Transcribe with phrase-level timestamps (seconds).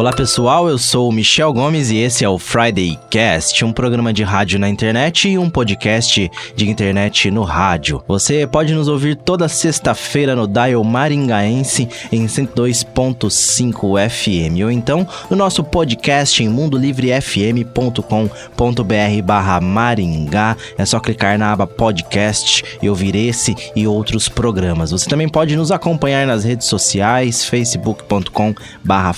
[0.00, 4.14] Olá pessoal, eu sou o Michel Gomes e esse é o Friday Cast, um programa
[4.14, 8.02] de rádio na internet e um podcast de internet no rádio.
[8.08, 15.36] Você pode nos ouvir toda sexta-feira no Dial Maringaense em 102.5 FM ou então no
[15.36, 20.56] nosso podcast em mundolivrefm.com.br barra Maringá.
[20.78, 24.92] É só clicar na aba podcast e ouvir esse e outros programas.
[24.92, 29.12] Você também pode nos acompanhar nas redes sociais, facebook.com barra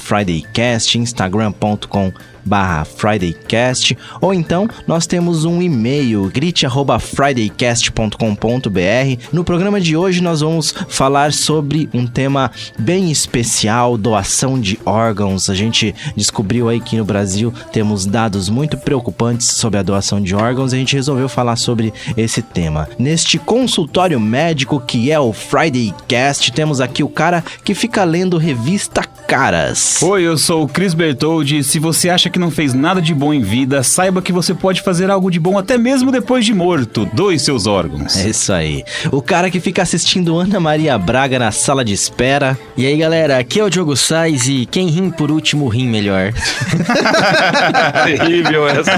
[0.79, 2.13] Instagram.com
[2.45, 9.23] barra FridayCast, ou então nós temos um e-mail, grite.fridaycast.com.br.
[9.33, 15.49] No programa de hoje nós vamos falar sobre um tema bem especial, doação de órgãos.
[15.49, 20.35] A gente descobriu aí que no Brasil temos dados muito preocupantes sobre a doação de
[20.35, 22.89] órgãos e a gente resolveu falar sobre esse tema.
[22.99, 29.03] Neste consultório médico que é o FridayCast, temos aqui o cara que fica lendo revista
[29.33, 30.03] Caras.
[30.03, 31.65] Oi, eu sou o Cris Bertoldi.
[31.65, 34.81] Se você acha que não fez nada de bom em vida, saiba que você pode
[34.81, 37.09] fazer algo de bom até mesmo depois de morto.
[37.13, 38.17] Doe seus órgãos.
[38.17, 38.83] É isso aí.
[39.13, 42.59] O cara que fica assistindo Ana Maria Braga na sala de espera.
[42.77, 46.33] E aí, galera, aqui é o Diogo Sais e quem rim por último rim melhor.
[48.05, 48.93] Terrível essa.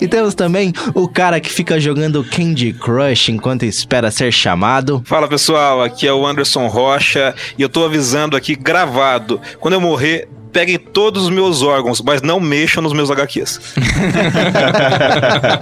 [0.00, 5.02] E temos também o cara que fica jogando Candy Crush enquanto espera ser chamado.
[5.04, 9.40] Fala pessoal, aqui é o Anderson Rocha e eu tô avisando aqui gravado.
[9.60, 13.60] Quando eu morrer, peguem todos os meus órgãos, mas não mexam nos meus HQs.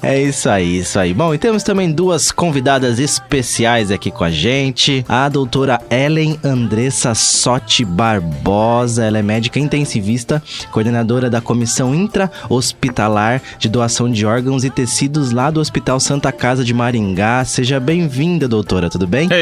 [0.03, 1.13] É isso aí, isso aí.
[1.13, 5.05] Bom, e temos também duas convidadas especiais aqui com a gente.
[5.09, 9.05] A doutora Ellen Andressa Sotti Barbosa.
[9.05, 15.51] Ela é médica intensivista, coordenadora da Comissão Intra-Hospitalar de Doação de Órgãos e Tecidos lá
[15.51, 17.45] do Hospital Santa Casa de Maringá.
[17.45, 19.29] Seja bem-vinda, doutora, tudo bem?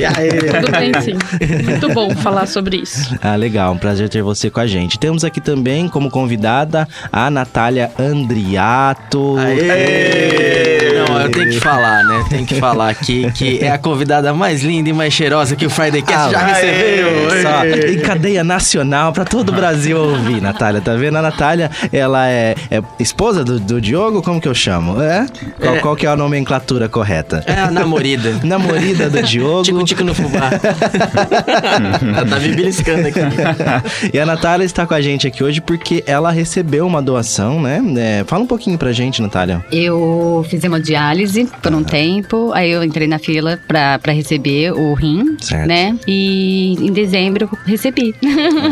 [0.00, 1.14] Tudo bem, sim.
[1.64, 3.18] Muito bom falar sobre isso.
[3.22, 4.98] Ah, legal, um prazer ter você com a gente.
[4.98, 9.36] Temos aqui também como convidada a Natália Andriato.
[11.10, 12.24] Não, eu tenho que falar, né?
[12.28, 15.70] Tem que falar aqui que é a convidada mais linda e mais cheirosa que o
[15.70, 17.10] Friday Cast Ah, já recebeu.
[17.42, 20.80] Só em cadeia nacional pra todo o Brasil ouvir, Natália.
[20.80, 21.16] Tá vendo?
[21.16, 24.22] A Natália, ela é, é esposa do, do Diogo?
[24.22, 25.00] Como que eu chamo?
[25.02, 25.26] É?
[25.60, 25.78] Qual, É.
[25.80, 27.42] qual que é a nomenclatura correta?
[27.46, 28.34] É a namorida.
[28.44, 29.62] Namorida do Diogo.
[29.62, 30.50] Tico-tico no fubá.
[32.16, 33.20] Ela tá me beliscando aqui.
[34.12, 37.80] E a Natália está com a gente aqui hoje porque ela recebeu uma doação, né?
[37.96, 39.64] É, fala um pouquinho pra gente, Natália.
[39.70, 40.99] Eu fiz hemodiálise
[41.62, 45.66] por um tempo, aí eu entrei na fila pra, pra receber o rim, Certo.
[45.66, 45.96] né?
[46.06, 48.14] E em dezembro eu recebi.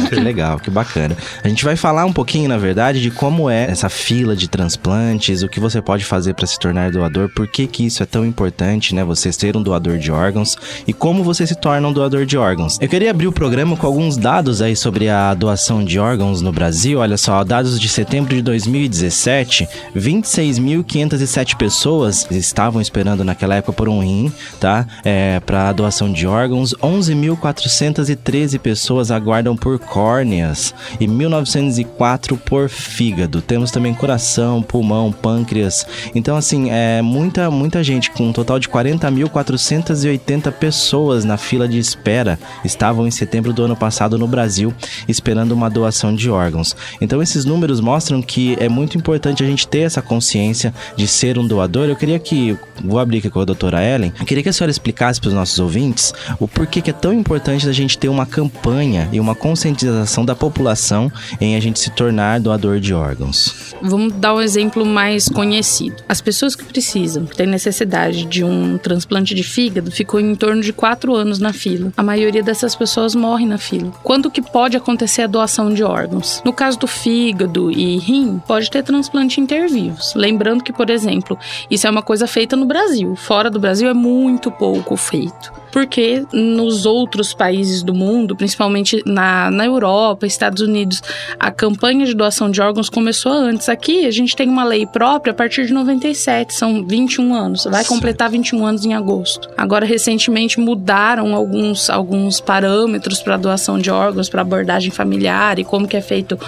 [0.08, 1.16] Que legal, que bacana.
[1.42, 5.42] A gente vai falar um pouquinho, na verdade, de como é essa fila de transplantes,
[5.42, 8.24] o que você pode fazer para se tornar doador, por que que isso é tão
[8.26, 9.02] importante, né?
[9.04, 10.56] Você ser um doador de órgãos
[10.86, 12.78] e como você se torna um doador de órgãos.
[12.80, 16.52] Eu queria abrir o programa com alguns dados aí sobre a doação de órgãos no
[16.52, 16.98] Brasil.
[16.98, 19.66] Olha só, dados de setembro de 2017,
[19.96, 24.86] 26.507 pessoas estavam esperando naquela época por um rim, tá?
[25.04, 26.74] É, para doação de órgãos.
[26.82, 33.40] 11.413 pessoas aguardam por córneas e 1.904 por fígado.
[33.40, 35.86] Temos também coração, pulmão, pâncreas.
[36.14, 41.78] Então, assim, é muita, muita gente, com um total de 40.480 pessoas na fila de
[41.78, 44.74] espera estavam em setembro do ano passado no Brasil
[45.06, 46.76] esperando uma doação de órgãos.
[47.00, 51.38] Então, esses números mostram que é muito importante a gente ter essa consciência de ser
[51.38, 51.88] um doador.
[51.88, 54.70] Eu queria que, vou abrir aqui com a doutora Ellen, eu queria que a senhora
[54.70, 58.24] explicasse para os nossos ouvintes o porquê que é tão importante a gente ter uma
[58.24, 61.10] campanha e uma conscientização da população
[61.40, 63.74] em a gente se tornar doador de órgãos.
[63.82, 65.96] Vamos dar um exemplo mais conhecido.
[66.08, 70.62] As pessoas que precisam, que têm necessidade de um transplante de fígado, ficam em torno
[70.62, 71.92] de quatro anos na fila.
[71.96, 73.90] A maioria dessas pessoas morre na fila.
[74.02, 76.42] Quando que pode acontecer a doação de órgãos?
[76.44, 80.12] No caso do fígado e rim, pode ter transplante intervivos.
[80.14, 81.38] Lembrando que, por exemplo,
[81.70, 83.14] isso é uma coisa feita no Brasil.
[83.16, 85.58] Fora do Brasil é muito pouco feito.
[85.70, 91.02] Porque nos outros países do mundo, principalmente na, na Europa, Estados Unidos,
[91.38, 93.68] a campanha de doação de órgãos começou antes.
[93.68, 97.64] Aqui a gente tem uma lei própria a partir de 97, são 21 anos.
[97.64, 99.48] Vai completar 21 anos em agosto.
[99.56, 105.86] Agora, recentemente, mudaram alguns, alguns parâmetros para doação de órgãos, para abordagem familiar e como
[105.86, 106.38] que é feito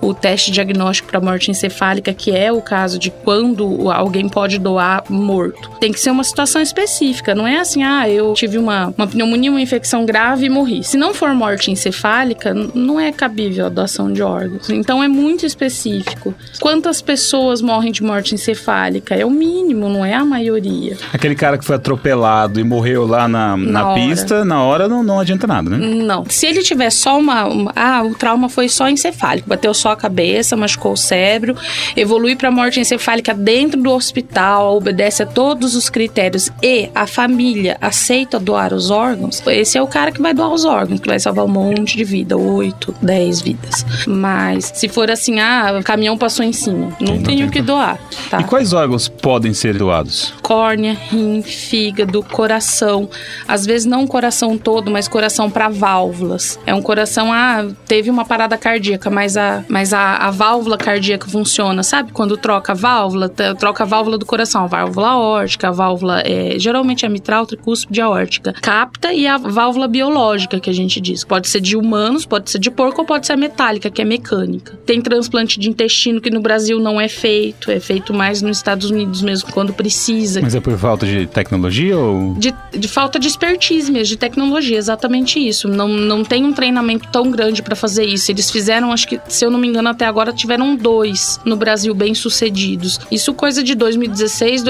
[0.00, 4.99] o teste diagnóstico para morte encefálica, que é o caso de quando alguém pode doar
[5.08, 5.70] morto.
[5.80, 9.50] Tem que ser uma situação específica, não é assim, ah, eu tive uma uma, pneumonia,
[9.50, 10.82] uma infecção grave e morri.
[10.82, 14.68] Se não for morte encefálica, não é cabível a doação de órgãos.
[14.70, 16.34] Então é muito específico.
[16.60, 19.14] Quantas pessoas morrem de morte encefálica?
[19.14, 20.96] É o mínimo, não é a maioria.
[21.12, 24.00] Aquele cara que foi atropelado e morreu lá na, na, Na hora.
[24.00, 25.78] pista, na hora não, não adianta nada, né?
[25.78, 26.24] Não.
[26.28, 29.48] Se ele tiver só uma, uma- Ah, o trauma foi só encefálico.
[29.48, 31.56] Bateu só a cabeça, machucou o cérebro,
[31.96, 37.76] evolui para morte encefálica dentro do hospital, obedece a todos os critérios e a família
[37.80, 41.18] aceita doar os órgãos, esse é o cara que vai doar os órgãos, que vai
[41.18, 43.86] salvar um monte de vida, 8, 10 vidas.
[44.06, 47.98] Mas se for assim, ah, o caminhão passou em cima, não tenho o que doar.
[48.28, 48.40] Tá?
[48.40, 50.34] E quais órgãos podem ser doados?
[50.50, 53.08] córnea, rim, fígado, coração.
[53.46, 56.58] Às vezes não o coração todo, mas coração para válvulas.
[56.66, 61.28] É um coração, ah, teve uma parada cardíaca, mas a, mas a, a válvula cardíaca
[61.28, 62.10] funciona, sabe?
[62.10, 66.58] Quando troca a válvula, troca a válvula do coração, a válvula aórtica, a válvula, é,
[66.58, 68.52] geralmente é mitral, tricúspide aórtica.
[68.52, 71.24] Capta e a válvula biológica, que a gente diz.
[71.24, 74.04] Pode ser de humanos, pode ser de porco ou pode ser a metálica, que é
[74.04, 74.78] mecânica.
[74.86, 78.90] Tem transplante de intestino que no Brasil não é feito, é feito mais nos Estados
[78.90, 80.40] Unidos mesmo, quando precisa.
[80.40, 82.34] Mas é por falta de tecnologia ou.
[82.34, 85.68] De, de falta de expertise mesmo, de tecnologia, exatamente isso.
[85.68, 88.30] Não, não tem um treinamento tão grande pra fazer isso.
[88.30, 91.94] Eles fizeram, acho que, se eu não me engano, até agora tiveram dois no Brasil
[91.94, 92.98] bem sucedidos.
[93.10, 94.69] Isso coisa de 2016, 2017.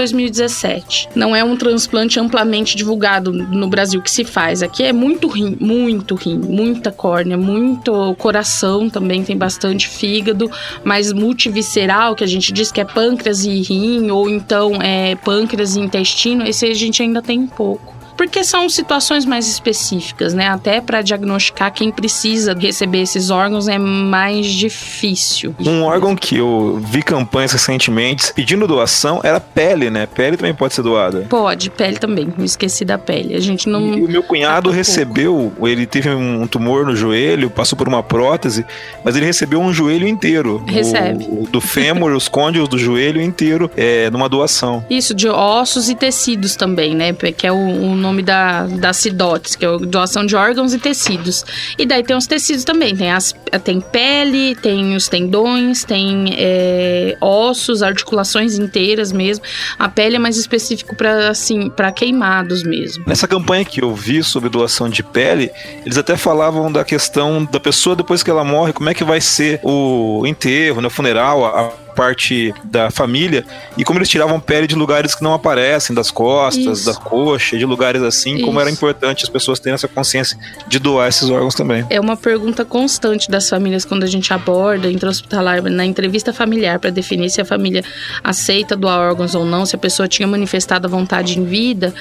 [1.14, 4.62] Não é um transplante amplamente divulgado no Brasil que se faz.
[4.62, 10.50] Aqui é muito rim, muito rim, muita córnea, muito coração também, tem bastante fígado,
[10.84, 15.76] mas multivisceral, que a gente diz que é pâncreas e rim, ou então é pâncreas
[15.76, 17.99] e intestino, esse a gente ainda tem pouco.
[18.20, 20.46] Porque são situações mais específicas, né?
[20.46, 25.54] Até para diagnosticar quem precisa receber esses órgãos é mais difícil.
[25.58, 30.04] Um órgão que eu vi campanhas recentemente pedindo doação era pele, né?
[30.04, 31.24] Pele também pode ser doada.
[31.30, 32.30] Pode, pele também.
[32.36, 33.34] Me esqueci da pele.
[33.34, 33.94] A gente não.
[33.94, 34.76] E o meu cunhado Pouco.
[34.76, 38.66] recebeu, ele teve um tumor no joelho, passou por uma prótese,
[39.02, 40.62] mas ele recebeu um joelho inteiro.
[40.66, 41.26] Recebe.
[41.26, 44.84] O, do fêmur, os côndilos do joelho inteiro, é, numa doação.
[44.90, 47.14] Isso, de ossos e tecidos também, né?
[47.14, 51.44] Que é o, o nome da, da CIDOTS, que é doação de órgãos e tecidos.
[51.78, 53.34] E daí tem os tecidos também, tem, as,
[53.64, 59.44] tem pele, tem os tendões, tem é, ossos, articulações inteiras mesmo.
[59.78, 63.04] A pele é mais específico para assim, para queimados mesmo.
[63.06, 65.50] Nessa campanha que eu vi sobre doação de pele,
[65.84, 69.20] eles até falavam da questão da pessoa depois que ela morre, como é que vai
[69.20, 73.44] ser o enterro, né, o funeral, a parte da família,
[73.76, 76.86] e como eles tiravam pele de lugares que não aparecem, das costas, Isso.
[76.86, 78.78] da coxa, de lugares assim, como era Isso.
[78.78, 81.84] importante as pessoas terem essa consciência de doar esses órgãos também.
[81.90, 86.90] É uma pergunta constante das famílias quando a gente aborda intra-hospitalar, na entrevista familiar, para
[86.90, 87.84] definir se a família
[88.22, 91.92] aceita doar órgãos ou não, se a pessoa tinha manifestado a vontade em vida,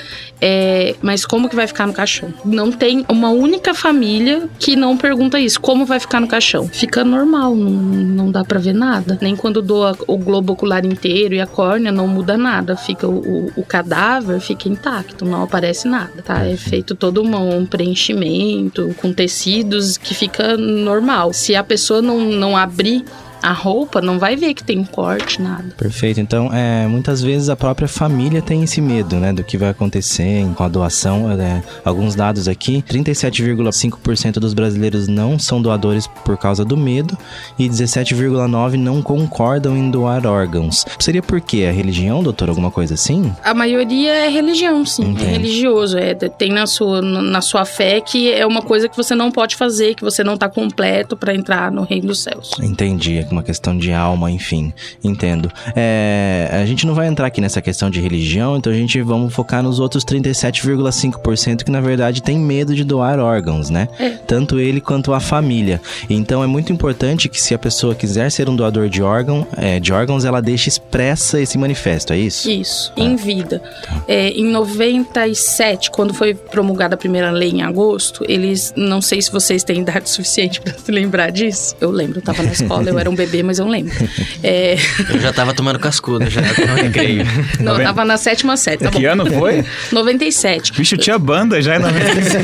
[0.41, 2.33] é, mas como que vai ficar no caixão?
[2.45, 6.67] Não tem uma única família que não pergunta isso, como vai ficar no caixão?
[6.67, 9.17] Fica normal, não, não dá para ver nada.
[9.21, 12.75] Nem quando doa o globo ocular inteiro e a córnea, não muda nada.
[12.75, 16.45] Fica o, o- o cadáver fica intacto, não aparece nada, tá?
[16.45, 21.33] É feito todo uma- um preenchimento com tecidos que fica normal.
[21.33, 23.03] Se a pessoa não, não abrir
[23.41, 25.73] a roupa, não vai ver que tem corte, nada.
[25.77, 26.19] Perfeito.
[26.19, 30.45] Então, é, muitas vezes a própria família tem esse medo, né, do que vai acontecer
[30.55, 31.31] com a doação.
[31.31, 37.17] É, alguns dados aqui: 37,5% dos brasileiros não são doadores por causa do medo
[37.57, 40.85] e 17,9% não concordam em doar órgãos.
[40.99, 41.65] Seria por quê?
[41.69, 42.49] A religião, doutor?
[42.49, 43.33] Alguma coisa assim?
[43.43, 45.03] A maioria é religião, sim.
[45.03, 45.27] Entendo.
[45.27, 45.97] É religioso.
[45.97, 49.55] É, tem na sua, na sua fé que é uma coisa que você não pode
[49.55, 52.51] fazer, que você não tá completo para entrar no reino dos céus.
[52.59, 55.51] Entendi, é uma questão de alma, enfim, entendo.
[55.75, 59.33] É, a gente não vai entrar aqui nessa questão de religião, então a gente vamos
[59.33, 63.87] focar nos outros 37,5% que na verdade tem medo de doar órgãos, né?
[63.99, 64.09] É.
[64.09, 65.81] Tanto ele quanto a família.
[66.09, 69.79] Então é muito importante que se a pessoa quiser ser um doador de órgão, é,
[69.79, 72.49] de órgãos, ela deixe expressa esse manifesto, é isso?
[72.49, 73.61] Isso, em vida.
[74.07, 79.31] É, em 97, quando foi promulgada a primeira lei em agosto, eles, não sei se
[79.31, 81.75] vocês têm idade suficiente para se lembrar disso.
[81.79, 83.93] Eu lembro, eu tava na escola, eu era um bebê, mas eu lembro.
[84.41, 84.77] É,
[85.13, 87.25] Eu já tava tomando cascudo já no recreio.
[87.59, 88.97] não, eu tava na sétima série, tá bom.
[88.97, 89.65] Que ano foi?
[89.91, 90.71] 97.
[90.73, 92.41] Bicho, tinha banda já em 97.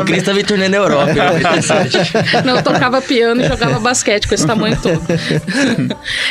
[0.00, 1.10] O Cris tava em turnê na Europa.
[1.10, 1.98] em 97.
[2.44, 5.02] Não, eu tocava piano e jogava basquete com esse tamanho todo.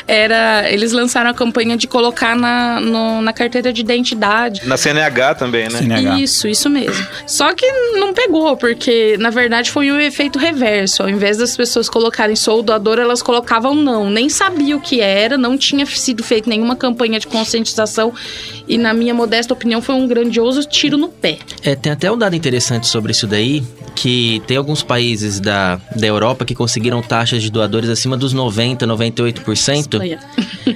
[0.07, 4.61] Era, eles lançaram a campanha de colocar na, no- na carteira de identidade.
[4.65, 5.79] Na CNH também, né?
[5.79, 6.19] CNH.
[6.19, 7.05] Isso, isso mesmo.
[7.25, 7.65] Só que
[7.99, 11.03] não pegou, porque na verdade foi o efeito reverso.
[11.03, 14.07] Ao invés das pessoas colocarem sou doador, elas colocavam não.
[14.07, 18.13] Nem sabia o que era, não tinha sido feita nenhuma campanha de conscientização.
[18.67, 21.37] E na minha modesta opinião foi um grandioso tiro no pé.
[21.63, 23.63] É, tem até um dado interessante sobre isso daí,
[23.95, 28.85] que tem alguns países da, da Europa que conseguiram taxas de doadores acima dos 90,
[28.85, 29.77] 98%.
[29.79, 30.19] Espanha.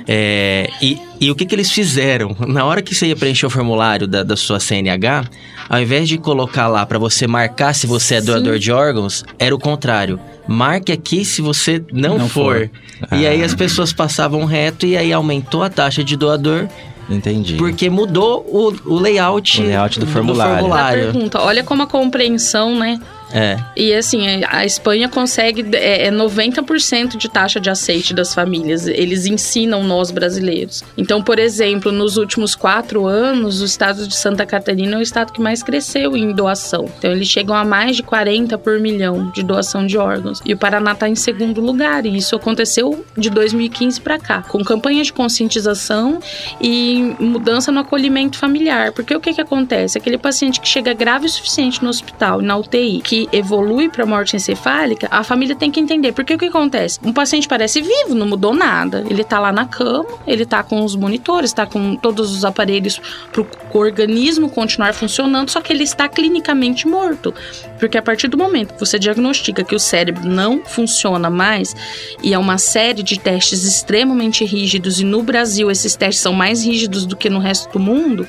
[0.07, 2.35] É, e, e o que, que eles fizeram?
[2.47, 5.25] Na hora que você ia preencher o formulário da, da sua CNH,
[5.69, 9.53] ao invés de colocar lá para você marcar se você é doador de órgãos, era
[9.53, 10.19] o contrário.
[10.47, 12.69] Marque aqui se você não, Não for.
[13.09, 13.17] for.
[13.17, 13.45] E aí Ah.
[13.45, 16.67] as pessoas passavam reto e aí aumentou a taxa de doador
[17.13, 17.55] Entendi.
[17.55, 20.53] porque mudou o, o layout, O layout do formulário.
[20.55, 21.03] A formulário.
[21.11, 22.99] pergunta, olha como a compreensão, né?
[23.33, 23.57] É.
[23.75, 28.87] E assim, a Espanha consegue é, é 90% de taxa de aceite das famílias.
[28.87, 30.83] Eles ensinam nós brasileiros.
[30.97, 35.31] Então, por exemplo, nos últimos quatro anos, o estado de Santa Catarina é o estado
[35.31, 36.89] que mais cresceu em doação.
[36.97, 40.41] Então, eles chegam a mais de 40 por milhão de doação de órgãos.
[40.45, 42.05] E o Paraná está em segundo lugar.
[42.05, 46.19] E isso aconteceu de 2015 para cá, com campanhas de conscientização
[46.59, 48.91] e mudança no acolhimento familiar.
[48.91, 49.97] Porque o que, que acontece?
[49.97, 54.35] Aquele paciente que chega grave o suficiente no hospital, na UTI, que evolui para morte
[54.35, 56.11] encefálica, a família tem que entender.
[56.11, 56.99] Porque o que acontece?
[57.03, 59.03] Um paciente parece vivo, não mudou nada.
[59.09, 63.01] Ele tá lá na cama, ele tá com os monitores, tá com todos os aparelhos
[63.31, 67.33] para o organismo continuar funcionando, só que ele está clinicamente morto.
[67.79, 71.75] Porque a partir do momento que você diagnostica que o cérebro não funciona mais,
[72.23, 76.63] e é uma série de testes extremamente rígidos, e no Brasil esses testes são mais
[76.63, 78.27] rígidos do que no resto do mundo,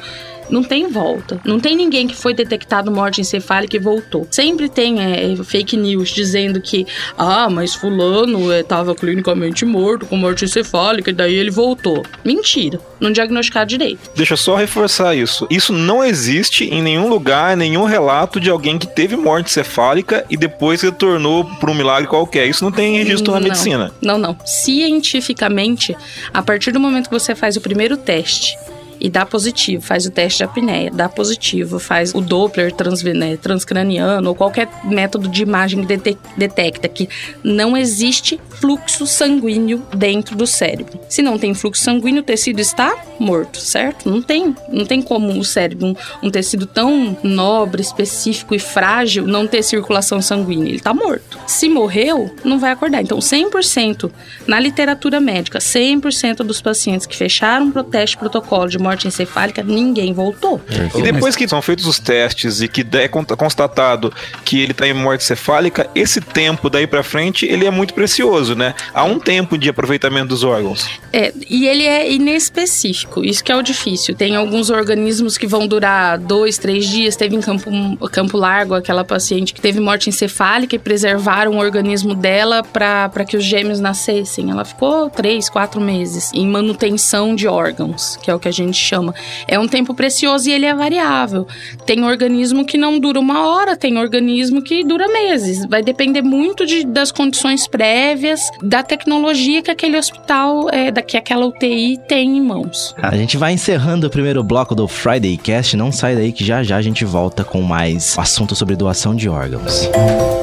[0.50, 1.40] não tem volta.
[1.44, 4.26] Não tem ninguém que foi detectado morte encefálica e voltou.
[4.30, 10.44] Sempre tem é, fake news dizendo que, ah, mas fulano estava clinicamente morto com morte
[10.44, 12.04] encefálica e daí ele voltou.
[12.24, 12.80] Mentira.
[13.00, 14.10] Não diagnosticaram direito.
[14.14, 15.46] Deixa eu só reforçar isso.
[15.50, 20.36] Isso não existe em nenhum lugar, nenhum relato de alguém que teve morte cefálica e
[20.36, 22.46] depois retornou por um milagre qualquer.
[22.46, 23.48] Isso não tem registro na Não.
[23.48, 23.92] medicina.
[24.00, 24.36] Não, não.
[24.44, 25.96] Cientificamente,
[26.32, 28.56] a partir do momento que você faz o primeiro teste
[29.04, 34.28] e dá positivo, faz o teste de apneia, dá positivo, faz o Doppler transvene- transcraniano
[34.28, 37.08] ou qualquer método de imagem que dete- detecta que
[37.42, 41.00] não existe fluxo sanguíneo dentro do cérebro.
[41.08, 44.08] Se não tem fluxo sanguíneo, o tecido está morto, certo?
[44.08, 49.26] Não tem, não tem como o cérebro, um, um tecido tão nobre, específico e frágil,
[49.26, 50.68] não ter circulação sanguínea.
[50.68, 51.38] Ele está morto.
[51.46, 53.02] Se morreu, não vai acordar.
[53.02, 54.10] Então, 100%
[54.46, 60.12] na literatura médica, 100% dos pacientes que fecharam o teste protocolo de morte encefálica, ninguém
[60.12, 60.60] voltou.
[60.94, 64.12] E depois que são feitos os testes e que é con- constatado
[64.44, 68.54] que ele está em morte cefálica, esse tempo daí pra frente ele é muito precioso,
[68.54, 68.74] né?
[68.94, 70.86] Há um tempo de aproveitamento dos órgãos.
[71.12, 74.14] É, e ele é inespecífico, isso que é o difícil.
[74.14, 77.16] Tem alguns organismos que vão durar dois, três dias.
[77.16, 77.70] Teve em Campo,
[78.10, 83.36] Campo Largo aquela paciente que teve morte encefálica e preservaram o organismo dela para que
[83.36, 84.50] os gêmeos nascessem.
[84.50, 88.76] Ela ficou três, quatro meses em manutenção de órgãos, que é o que a gente
[88.82, 89.14] chama.
[89.46, 91.46] É um tempo precioso e ele é variável.
[91.86, 95.66] Tem organismo que não dura uma hora, tem organismo que dura meses.
[95.66, 101.16] Vai depender muito de, das condições prévias, da tecnologia que aquele hospital, é, da, que
[101.16, 102.94] aquela UTI tem em mãos.
[102.98, 105.76] A gente vai encerrando o primeiro bloco do Friday Cast.
[105.76, 109.28] Não sai daí que já já a gente volta com mais assunto sobre doação de
[109.28, 109.88] órgãos.
[109.88, 110.41] De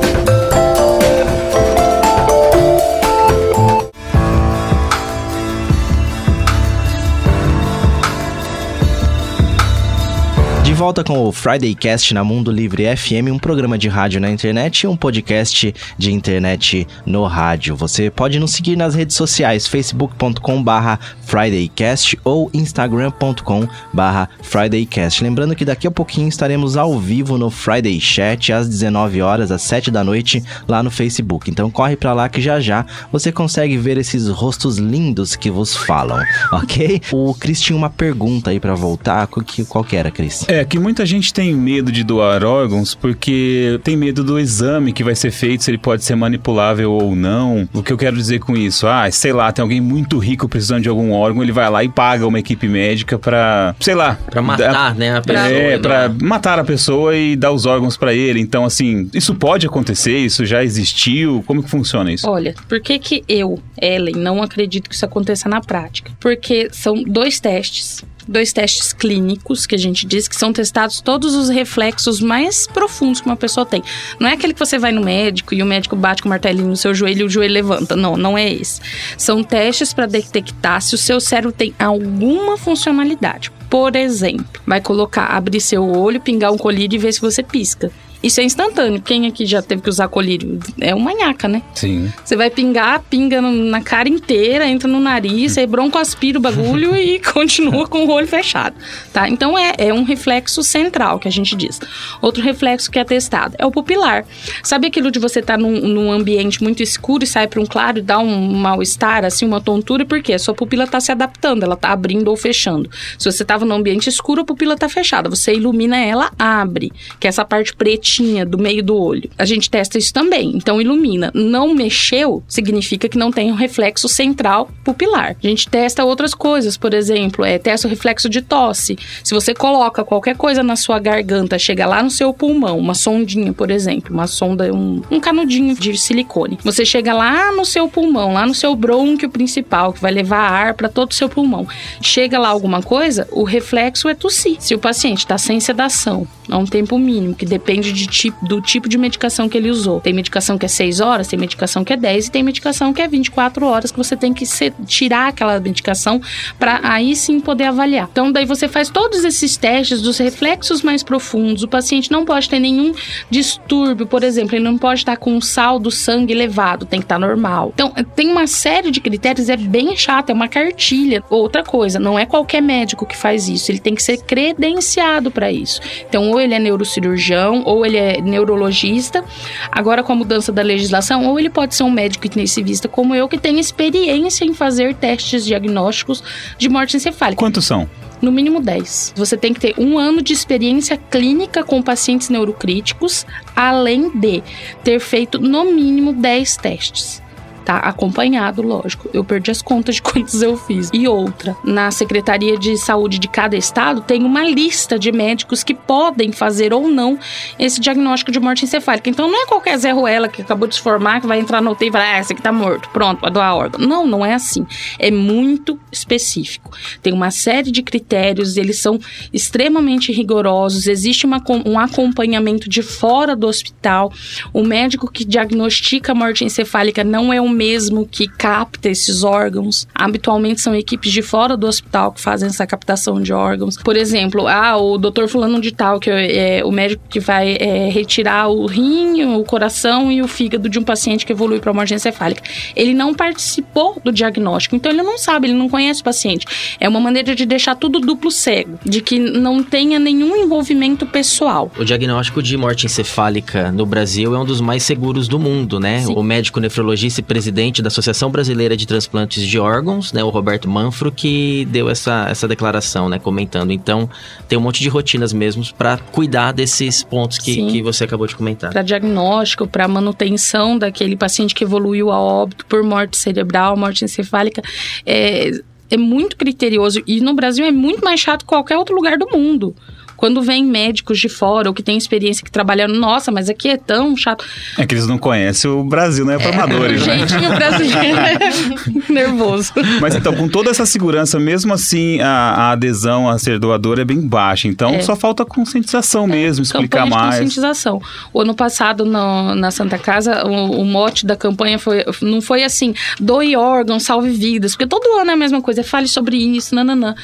[10.89, 14.81] volta com o Friday Cast na Mundo Livre FM, um programa de rádio na internet
[14.81, 17.75] e um podcast de internet no rádio.
[17.75, 25.23] Você pode nos seguir nas redes sociais, facebook.com barra FridayCast ou instagram.com barra FridayCast.
[25.23, 29.61] Lembrando que daqui a pouquinho estaremos ao vivo no Friday Chat às 19 horas, às
[29.61, 31.51] 7 da noite, lá no Facebook.
[31.51, 35.77] Então corre pra lá que já já você consegue ver esses rostos lindos que vos
[35.77, 36.19] falam,
[36.51, 36.99] ok?
[37.11, 39.27] O Cris tinha uma pergunta aí pra voltar.
[39.27, 40.45] Qual que era, Cris?
[40.47, 45.03] É, que muita gente tem medo de doar órgãos porque tem medo do exame que
[45.03, 47.67] vai ser feito, se ele pode ser manipulável ou não.
[47.73, 48.87] O que eu quero dizer com isso?
[48.87, 51.89] Ah, sei lá, tem alguém muito rico precisando de algum órgão, ele vai lá e
[51.89, 54.17] paga uma equipe médica pra, sei lá...
[54.29, 55.49] Pra matar, né, a pessoa.
[55.49, 58.39] É, e pra matar a pessoa e dar os órgãos pra ele.
[58.39, 60.17] Então, assim, isso pode acontecer?
[60.17, 61.43] Isso já existiu?
[61.45, 62.29] Como que funciona isso?
[62.29, 66.11] Olha, por que que eu, Ellen, não acredito que isso aconteça na prática?
[66.19, 68.03] Porque são dois testes.
[68.29, 73.19] Dois testes clínicos que a gente diz que são testados todos os reflexos mais profundos
[73.19, 73.81] que uma pessoa tem.
[74.19, 76.67] Não é aquele que você vai no médico e o médico bate com o martelinho
[76.67, 77.95] no seu joelho e o joelho levanta.
[77.95, 78.81] Não, não é esse.
[79.17, 83.51] São testes para detectar se o seu cérebro tem alguma funcionalidade.
[83.67, 87.91] Por exemplo, vai colocar, abrir seu olho, pingar um colírio e ver se você pisca.
[88.21, 89.01] Isso é instantâneo.
[89.01, 90.59] Quem aqui já teve que usar colírio?
[90.79, 91.61] É uma nhaca, né?
[91.73, 92.11] Sim.
[92.23, 97.19] Você vai pingar, pinga na cara inteira, entra no nariz, aí broncoaspira o bagulho e
[97.33, 98.75] continua com o olho fechado,
[99.13, 99.29] tá?
[99.29, 101.79] Então é, é um reflexo central que a gente diz.
[102.21, 104.25] Outro reflexo que é testado é o pupilar.
[104.63, 107.99] Sabe aquilo de você estar num, num ambiente muito escuro e sai para um claro
[107.99, 111.75] e dá um mal-estar, assim, uma tontura, porque a sua pupila está se adaptando, ela
[111.75, 112.89] está abrindo ou fechando.
[113.17, 115.29] Se você estava num ambiente escuro, a pupila está fechada.
[115.29, 117.73] Você ilumina ela, abre, que é essa parte
[118.09, 119.29] pretinha do meio do olho.
[119.37, 120.51] A gente testa isso também.
[120.55, 121.31] Então ilumina.
[121.33, 125.35] Não mexeu, significa que não tem um reflexo central pupilar.
[125.41, 128.97] A gente testa outras coisas, por exemplo, é, testa o reflexo de tosse.
[129.23, 133.53] Se você coloca qualquer coisa na sua garganta, chega lá no seu pulmão, uma sondinha,
[133.53, 136.57] por exemplo, uma sonda, um, um canudinho de silicone.
[136.63, 140.73] Você chega lá no seu pulmão, lá no seu brônquio principal, que vai levar ar
[140.73, 141.67] para todo o seu pulmão.
[142.01, 144.57] Chega lá alguma coisa, o reflexo é tossir.
[144.59, 148.61] Se o paciente está sem sedação, a um tempo mínimo, que depende de tipo, do
[148.61, 149.99] tipo de medicação que ele usou.
[149.99, 153.01] Tem medicação que é 6 horas, tem medicação que é 10 e tem medicação que
[153.01, 156.21] é 24 horas que você tem que se- tirar aquela medicação
[156.57, 158.07] para aí sim poder avaliar.
[158.11, 161.63] Então daí você faz todos esses testes dos reflexos mais profundos.
[161.63, 162.93] O paciente não pode ter nenhum
[163.29, 167.05] distúrbio, por exemplo, ele não pode estar com o sal do sangue elevado, tem que
[167.05, 167.71] estar normal.
[167.73, 171.23] Então tem uma série de critérios, é bem chato, é uma cartilha.
[171.29, 175.51] Outra coisa, não é qualquer médico que faz isso, ele tem que ser credenciado para
[175.51, 175.79] isso.
[176.07, 179.23] Então ou ele é neurocirurgião ou ele é neurologista.
[179.71, 183.27] Agora com a mudança da legislação, ou ele pode ser um médico intensivista como eu
[183.27, 186.23] que tem experiência em fazer testes diagnósticos
[186.57, 187.39] de morte encefálica.
[187.39, 187.89] Quantos são?
[188.21, 189.13] No mínimo 10.
[189.15, 194.43] Você tem que ter um ano de experiência clínica com pacientes neurocríticos, além de
[194.83, 197.21] ter feito no mínimo 10 testes.
[197.69, 199.07] Tá acompanhado, lógico.
[199.13, 200.89] Eu perdi as contas de quantos eu fiz.
[200.91, 205.75] E outra, na Secretaria de Saúde de cada estado tem uma lista de médicos que
[205.75, 207.19] podem fazer ou não
[207.59, 209.07] esse diagnóstico de morte encefálica.
[209.07, 211.69] Então não é qualquer Zé Ruela que acabou de se formar que vai entrar no
[211.69, 213.87] UTI e falar, ah, esse aqui tá morto, pronto, vai doar órgão.
[213.87, 214.65] Não, não é assim.
[214.97, 216.71] É muito específico.
[217.03, 218.99] Tem uma série de critérios, eles são
[219.31, 224.11] extremamente rigorosos, existe uma, um acompanhamento de fora do hospital.
[224.51, 229.85] O médico que diagnostica a morte encefálica não é o mesmo que capta esses órgãos.
[229.93, 233.75] Habitualmente são equipes de fora do hospital que fazem essa captação de órgãos.
[233.75, 237.89] Por exemplo, ah, o doutor fulano de tal, que é o médico que vai é,
[237.89, 241.93] retirar o rim, o coração e o fígado de um paciente que evolui para morte
[241.93, 242.41] encefálica.
[242.77, 246.47] Ele não participou do diagnóstico, então ele não sabe, ele não conhece o paciente.
[246.79, 251.69] É uma maneira de deixar tudo duplo cego, de que não tenha nenhum envolvimento pessoal.
[251.77, 256.03] O diagnóstico de morte encefálica no Brasil é um dos mais seguros do mundo, né?
[256.03, 256.13] Sim.
[256.15, 260.69] O médico nefrologista e presidente da Associação Brasileira de Transplantes de Órgãos, né, o Roberto
[260.69, 263.71] Manfro, que deu essa, essa declaração, né, comentando.
[263.71, 264.09] Então,
[264.45, 267.67] tem um monte de rotinas mesmo para cuidar desses pontos que, Sim.
[267.67, 268.71] que você acabou de comentar.
[268.71, 274.61] para diagnóstico, para manutenção daquele paciente que evoluiu a óbito por morte cerebral, morte encefálica,
[275.05, 275.51] é,
[275.89, 277.01] é muito criterioso.
[277.07, 279.73] E no Brasil é muito mais chato que qualquer outro lugar do mundo.
[280.19, 283.77] Quando vem médicos de fora ou que tem experiência que trabalham, nossa, mas aqui é
[283.77, 284.43] tão chato.
[284.77, 287.19] É que eles não conhecem o Brasil, não é para amadores, né?
[287.25, 288.39] Jeitinho brasileiro é
[289.09, 289.71] nervoso.
[290.01, 294.03] Mas então, com toda essa segurança, mesmo assim, a, a adesão a ser doador é
[294.03, 294.67] bem baixa.
[294.67, 295.01] Então, É.
[295.01, 297.35] só falta conscientização mesmo, explicar campanha de mais.
[297.39, 298.01] conscientização.
[298.33, 302.63] O ano passado, no- na Santa Casa, o, o mote da campanha foi, não foi
[302.63, 306.75] assim, doe órgãos, salve vidas, porque todo ano é a mesma coisa, fale sobre isso,
[306.75, 307.15] nananã.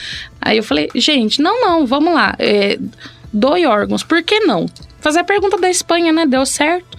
[0.46, 2.78] Aí eu falei, gente, não, não, vamos lá, é,
[3.34, 4.68] doe órgãos, por que não?
[5.00, 6.96] Fazer a pergunta da Espanha, né, deu certo.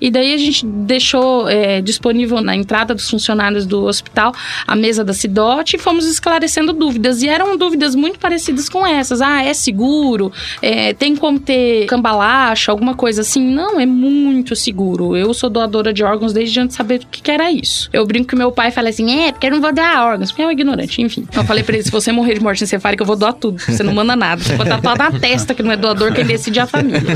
[0.00, 4.32] E daí a gente deixou é, disponível na entrada dos funcionários do hospital
[4.66, 7.22] a mesa da Cidote e fomos esclarecendo dúvidas.
[7.22, 9.20] E eram dúvidas muito parecidas com essas.
[9.20, 10.32] Ah, é seguro?
[10.62, 13.44] É, tem como ter cambalacha, alguma coisa assim?
[13.44, 15.16] Não, é muito seguro.
[15.16, 17.90] Eu sou doadora de órgãos desde antes de saber o que, era isso.
[17.92, 20.30] Eu brinco que meu pai fala assim: é, porque eu não vou doar órgãos.
[20.30, 21.26] Porque é um ignorante, enfim.
[21.34, 23.60] Eu falei pra ele: se você morrer de morte encefálica, eu vou doar tudo.
[23.60, 24.42] Você não manda nada.
[24.42, 27.00] Você pode tatuar na testa que não é doador, quem decide é a família.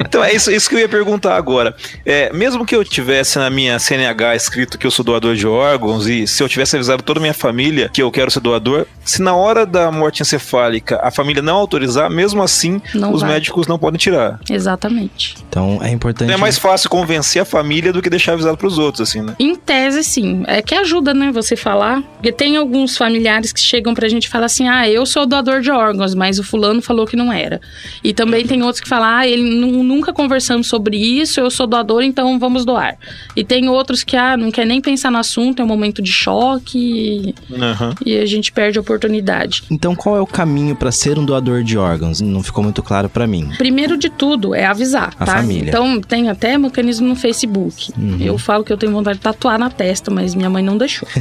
[0.00, 1.74] Então é isso, isso que eu ia perguntar agora.
[2.04, 6.06] É, mesmo que eu tivesse na minha CNH escrito que eu sou doador de órgãos
[6.06, 9.20] e se eu tivesse avisado toda a minha família que eu quero ser doador, se
[9.22, 13.32] na hora da morte encefálica a família não autorizar, mesmo assim Não os vai.
[13.32, 14.38] médicos não podem tirar.
[14.48, 15.34] Exatamente.
[15.48, 16.28] Então é importante.
[16.28, 19.34] Então é mais fácil convencer a família do que deixar avisado pros outros, assim, né?
[19.38, 20.44] Em tese, sim.
[20.46, 22.02] É que ajuda, né, você falar.
[22.14, 25.60] Porque tem alguns familiares que chegam pra gente e falam assim: ah, eu sou doador
[25.60, 27.60] de órgãos, mas o fulano falou que não era.
[28.04, 31.66] E também tem outros que falam: ah, ele nu- nunca conversamos sobre isso, eu sou
[31.66, 32.96] doador, então vamos doar.
[33.36, 36.12] E tem outros que, ah, não quer nem pensar no assunto, é um momento de
[36.12, 37.94] choque Aham.
[38.04, 39.62] e a gente perde a oportunidade.
[39.70, 42.20] Então, qual é o caminho para ser um doador de órgãos?
[42.20, 43.50] Não ficou muito claro para mim.
[43.58, 45.36] Primeiro de tudo é avisar, A tá?
[45.36, 45.68] família.
[45.68, 47.92] Então tem até mecanismo no Facebook.
[47.96, 48.18] Uhum.
[48.20, 51.08] Eu falo que eu tenho vontade de tatuar na testa, mas minha mãe não deixou.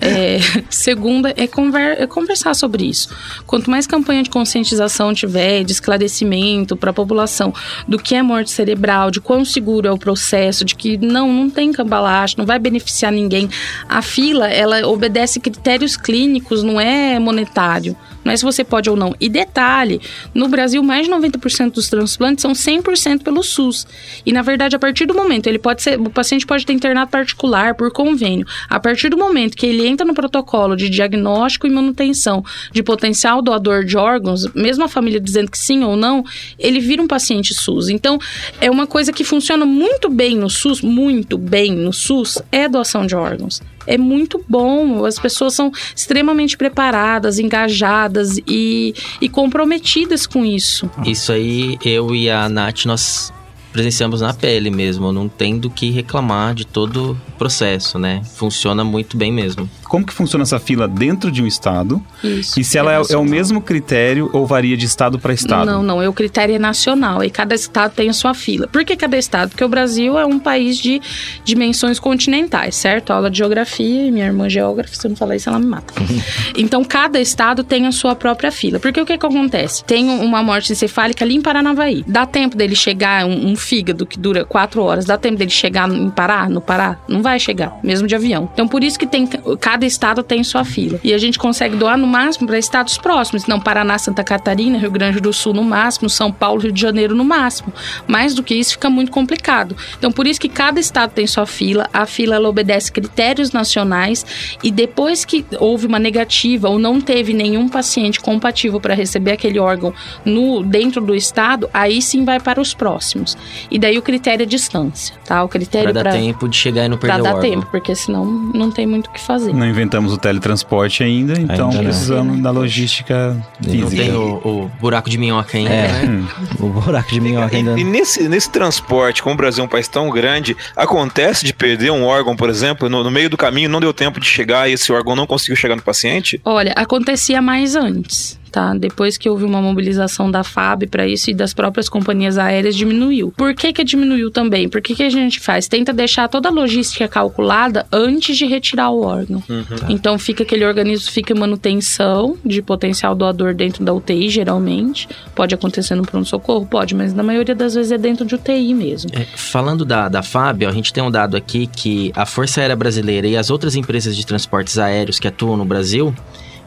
[0.00, 0.38] É,
[0.70, 3.08] segunda é, conver- é conversar sobre isso.
[3.46, 7.52] Quanto mais campanha de conscientização tiver, de esclarecimento para a população
[7.86, 11.50] do que é morte cerebral, de quão seguro é o processo, de que não, não
[11.50, 13.48] tem cambalacho, não vai beneficiar ninguém.
[13.88, 17.96] A fila, ela obedece critérios clínicos, não é monetário.
[18.36, 19.14] Se você pode ou não.
[19.20, 20.00] E detalhe,
[20.34, 23.86] no Brasil, mais de 90% dos transplantes são 100% pelo SUS.
[24.24, 27.10] E, na verdade, a partir do momento, ele pode ser, o paciente pode ter internato
[27.10, 28.46] particular por convênio.
[28.68, 33.42] A partir do momento que ele entra no protocolo de diagnóstico e manutenção de potencial
[33.42, 36.24] doador de órgãos, mesmo a família dizendo que sim ou não,
[36.58, 37.88] ele vira um paciente SUS.
[37.88, 38.18] Então,
[38.60, 43.06] é uma coisa que funciona muito bem no SUS, muito bem no SUS, é doação
[43.06, 45.04] de órgãos é muito bom.
[45.04, 50.88] As pessoas são extremamente preparadas, engajadas e, e comprometidas com isso.
[51.04, 53.32] Isso aí, eu e a Nath, nós
[53.72, 55.12] presenciamos na pele mesmo.
[55.12, 58.22] Não tem do que reclamar de todo o processo, né?
[58.36, 59.68] Funciona muito bem mesmo.
[59.84, 62.02] Como que funciona essa fila dentro de um estado?
[62.22, 62.60] Isso.
[62.60, 63.24] E se ela é, é o nacional.
[63.24, 65.66] mesmo critério ou varia de estado para estado?
[65.66, 68.66] Não, não, é o critério é nacional e cada estado tem a sua fila.
[68.68, 69.50] Por que cada estado?
[69.50, 71.00] Porque o Brasil é um país de
[71.44, 73.12] dimensões continentais, certo?
[73.12, 75.66] Aula de geografia, e minha irmã é geógrafa, se eu não falar isso, ela me
[75.66, 75.94] mata.
[76.56, 78.78] então, cada estado tem a sua própria fila.
[78.78, 79.84] Porque o que, que acontece?
[79.84, 82.04] Tem um- uma morte encefálica ali em Paranavaí.
[82.06, 85.90] Dá tempo dele chegar, um, um fígado que dura quatro horas, dá tempo dele chegar
[85.90, 86.96] em Pará, no Pará?
[87.06, 88.48] Não vai chegar, mesmo de avião.
[88.54, 89.26] Então, por isso que tem
[89.60, 90.98] cada estado tem sua fila.
[91.04, 93.46] E a gente consegue doar no máximo para estados próximos.
[93.46, 97.14] Não, Paraná, Santa Catarina, Rio Grande do Sul no máximo, São Paulo, Rio de Janeiro
[97.14, 97.72] no máximo.
[98.06, 99.76] Mais do que isso fica muito complicado.
[99.98, 101.88] Então, por isso que cada estado tem sua fila.
[101.92, 104.24] A fila ela obedece critérios nacionais
[104.62, 109.58] e depois que houve uma negativa ou não teve nenhum paciente compatível para receber aquele
[109.58, 109.92] órgão
[110.24, 113.36] no dentro do estado, aí sim vai para os próximos.
[113.70, 115.42] E daí o critério é distância, tá?
[115.42, 117.50] O critério Pra dar para tempo de chegar e não Pra perder o dar órgão.
[117.50, 119.52] tempo, porque senão não tem muito o que fazer.
[119.52, 121.84] Não inventamos o teletransporte ainda, então Ainda não.
[121.84, 124.02] precisamos da logística Não física.
[124.02, 126.06] tem o, o buraco de minhoca ainda, É.
[126.06, 126.24] né?
[126.60, 127.78] O buraco de minhoca E, ainda.
[127.78, 131.90] e nesse, nesse transporte, como o Brasil é um país tão grande, acontece de perder
[131.90, 134.72] um órgão, por exemplo, no, no meio do caminho não deu tempo de chegar e
[134.72, 136.40] esse órgão não conseguiu chegar no paciente?
[136.44, 138.38] Olha, acontecia mais antes.
[138.50, 138.74] Tá?
[138.74, 143.32] Depois que houve uma mobilização da FAB para isso e das próprias companhias aéreas, diminuiu.
[143.36, 144.68] Por que, que diminuiu também?
[144.68, 145.68] Porque que a gente faz?
[145.68, 149.42] Tenta deixar toda a logística calculada antes de retirar o órgão.
[149.88, 155.08] Então fica aquele organismo fica em manutenção de potencial doador dentro da UTI, geralmente.
[155.34, 156.66] Pode acontecer no pronto-socorro?
[156.66, 159.10] Pode, mas na maioria das vezes é dentro de UTI mesmo.
[159.12, 162.60] É, falando da, da FAB, ó, a gente tem um dado aqui que a Força
[162.60, 166.14] Aérea Brasileira e as outras empresas de transportes aéreos que atuam no Brasil,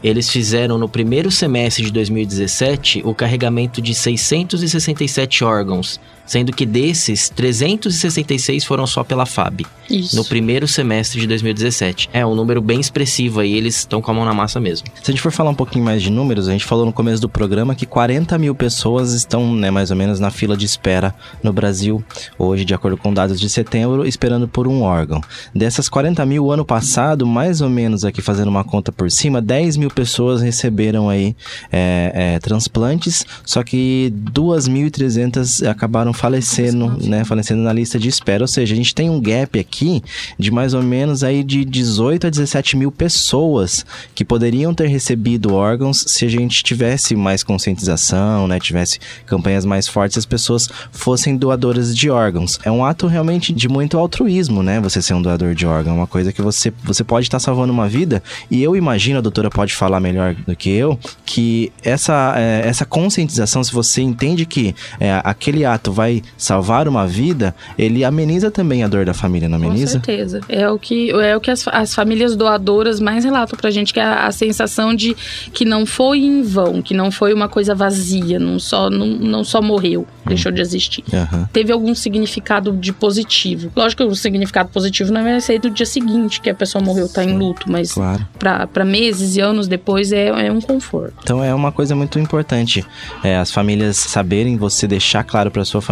[0.02, 7.28] eles fizeram no primeiro semestre de 2017 o carregamento de 667 órgãos, sendo que desses,
[7.28, 10.16] 366 foram só pela FAB, Isso.
[10.16, 12.10] no primeiro semestre de 2017.
[12.12, 14.86] É um número bem expressivo aí, eles estão com a mão na massa mesmo.
[15.02, 17.20] Se a gente for falar um pouquinho mais de números, a gente falou no começo
[17.20, 21.14] do programa que 40 mil pessoas estão, né, mais ou menos, na fila de espera
[21.42, 22.02] no Brasil,
[22.38, 25.20] hoje, de acordo com dados de setembro, esperando por um órgão.
[25.54, 29.40] Dessas 40 mil, o ano passado, mais ou menos aqui fazendo uma conta por cima,
[29.40, 31.36] 10 mil pessoas receberam aí
[31.70, 38.44] é, é, transplantes, só que 2.300 acabaram falecendo, né, falecendo na lista de espera.
[38.44, 40.00] Ou seja, a gente tem um gap aqui
[40.38, 45.52] de mais ou menos aí de 18 a 17 mil pessoas que poderiam ter recebido
[45.52, 51.36] órgãos se a gente tivesse mais conscientização, né, tivesse campanhas mais fortes, as pessoas fossem
[51.36, 52.60] doadoras de órgãos.
[52.64, 55.96] É um ato realmente de muito altruísmo, né, você ser um doador de órgão, é
[55.96, 59.50] uma coisa que você, você pode estar salvando uma vida e eu imagino, a doutora
[59.50, 64.72] pode falar melhor do que eu, que essa, é, essa conscientização, se você entende que
[65.00, 66.01] é, aquele ato vai
[66.36, 69.92] salvar uma vida, ele ameniza também a dor da família, não Com ameniza?
[69.92, 70.40] certeza.
[70.48, 74.00] É o que, é o que as, as famílias doadoras mais relatam pra gente, que
[74.00, 75.16] é a, a sensação de
[75.52, 79.44] que não foi em vão, que não foi uma coisa vazia, não só, não, não
[79.44, 81.04] só morreu, deixou de existir.
[81.12, 81.48] Aham.
[81.52, 83.70] Teve algum significado de positivo.
[83.76, 87.08] Lógico que o significado positivo não vai ser do dia seguinte, que a pessoa morreu,
[87.08, 88.26] tá em luto, mas Claro.
[88.38, 91.14] pra pra meses e anos depois é, é um conforto.
[91.22, 92.84] Então é uma coisa muito importante
[93.22, 95.91] é, as famílias saberem, você deixar claro para sua família.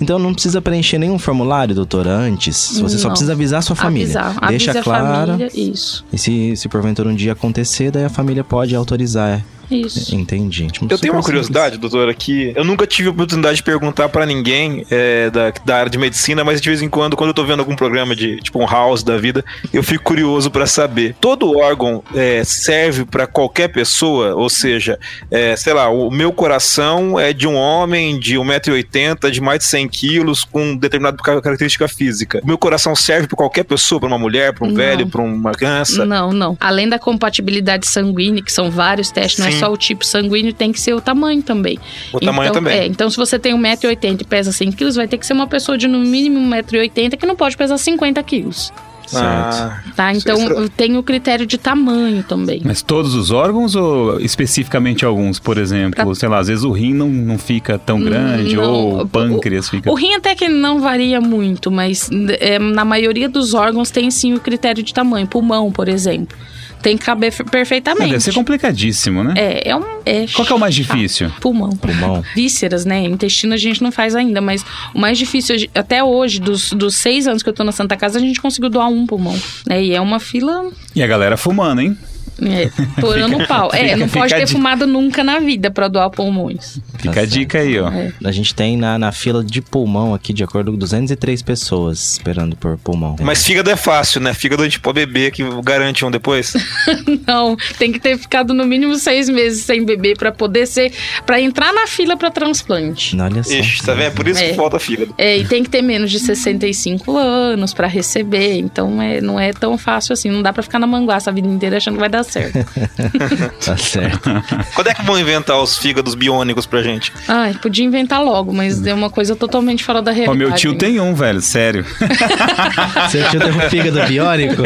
[0.00, 2.78] Então não precisa preencher nenhum formulário, doutora, antes.
[2.80, 3.10] Você só Não.
[3.12, 4.20] precisa avisar a sua família.
[4.20, 5.26] Avisar, Deixa avise a claro.
[5.32, 6.04] família, isso.
[6.12, 10.14] E se, se porventura um dia acontecer, daí a família pode autorizar é, Isso.
[10.14, 10.66] Entendi.
[10.68, 14.24] Tipo, Eu tenho uma curiosidade, doutora, que eu nunca tive a oportunidade de perguntar pra
[14.26, 17.44] ninguém é, da, da área de medicina, mas de vez em quando, quando eu tô
[17.44, 21.14] vendo algum programa de tipo um house da vida, eu fico curioso pra saber.
[21.20, 24.34] Todo órgão é, serve pra qualquer pessoa?
[24.34, 24.98] Ou seja,
[25.30, 29.64] é, sei lá, o meu coração é de um homem de 1,80m, de mais de
[29.66, 32.40] 100 quilos, com determinada ca- característica física.
[32.42, 34.76] O meu coração serve pra qualquer pessoa, pra uma mulher, pra um Não.
[34.76, 36.04] velho, pra uma criança?
[36.04, 36.56] Não, não.
[36.60, 39.57] Além da compatibilidade sanguínea, que são vários testes, não é Sim.
[39.58, 41.78] Só o tipo sanguíneo, tem que ser o tamanho também.
[42.12, 42.78] O tamanho então, também.
[42.78, 45.46] É, então, se você tem 1,80m e pesa 100 quilos, vai ter que ser uma
[45.46, 48.72] pessoa de no mínimo 1,80m que não pode pesar 50 quilos.
[49.06, 49.24] Certo.
[49.24, 50.12] Ah, Tá?
[50.12, 52.60] Então, tem o critério de tamanho também.
[52.62, 55.38] Mas todos os órgãos ou especificamente alguns?
[55.38, 58.70] Por exemplo, sei lá, às vezes o rim não, não fica tão grande não.
[58.70, 59.90] ou O- o pâncreas fica...
[59.90, 64.34] O rim até que não varia muito, mas é, na maioria dos órgãos tem sim
[64.34, 65.26] o critério de tamanho.
[65.26, 66.36] Pulmão, por exemplo.
[66.82, 68.10] Tem que caber Ah, perfeitamente.
[68.10, 69.34] deve ser complicadíssimo, né?
[69.36, 69.82] É, é um.
[70.06, 71.30] É Qual que é o mais difícil?
[71.40, 71.70] Pulmão.
[71.76, 72.24] Pulmão.
[72.34, 73.00] Vísceras, né?
[73.00, 74.64] Intestino a gente não faz ainda, mas
[74.94, 78.18] o mais difícil, até hoje, dos, dos seis anos que eu tô na Santa Casa,
[78.18, 79.38] a gente conseguiu doar um pulmão.
[79.66, 79.82] Né?
[79.84, 81.96] E é uma fila E a galera fumando, hein?
[82.42, 82.70] É,
[83.00, 83.70] torando o pau.
[83.72, 86.78] É, Fica- não pode ter fumado nunca na vida pra doar pulmões.
[86.98, 87.88] Fica Tá a dica aí, ó.
[87.90, 88.12] É.
[88.24, 92.56] A gente tem na, na fila de pulmão aqui, de acordo com 203 pessoas esperando
[92.56, 93.16] por pulmão.
[93.20, 94.32] Mas fígado é fácil, né?
[94.34, 96.52] Fígado a gente pode beber, que garante um depois.
[97.26, 100.92] Não, tem que ter ficado no mínimo seis meses sem beber pra poder ser.
[101.26, 103.16] pra entrar na fila pra transplante.
[103.20, 103.52] Olha só.
[103.52, 104.14] Ixi, tá vendo?
[104.14, 104.48] Por isso É.
[104.50, 105.14] que falta fígado.
[105.18, 108.58] É, e tem que ter menos de 65 anos pra receber.
[108.58, 110.30] Então é, não é tão fácil assim.
[110.30, 112.58] Não dá pra ficar na manguaça a vida inteira achando que vai dar certo.
[113.64, 114.30] Tá certo.
[114.74, 117.12] Quando é que vão inventar os fígados biônicos pra gente?
[117.26, 120.38] Ai, podia inventar logo, mas é uma coisa totalmente fora da Ó, realidade.
[120.38, 120.78] meu tio né?
[120.78, 121.84] tem um, velho, sério.
[123.10, 124.62] Seu tio tem um fígado biônico?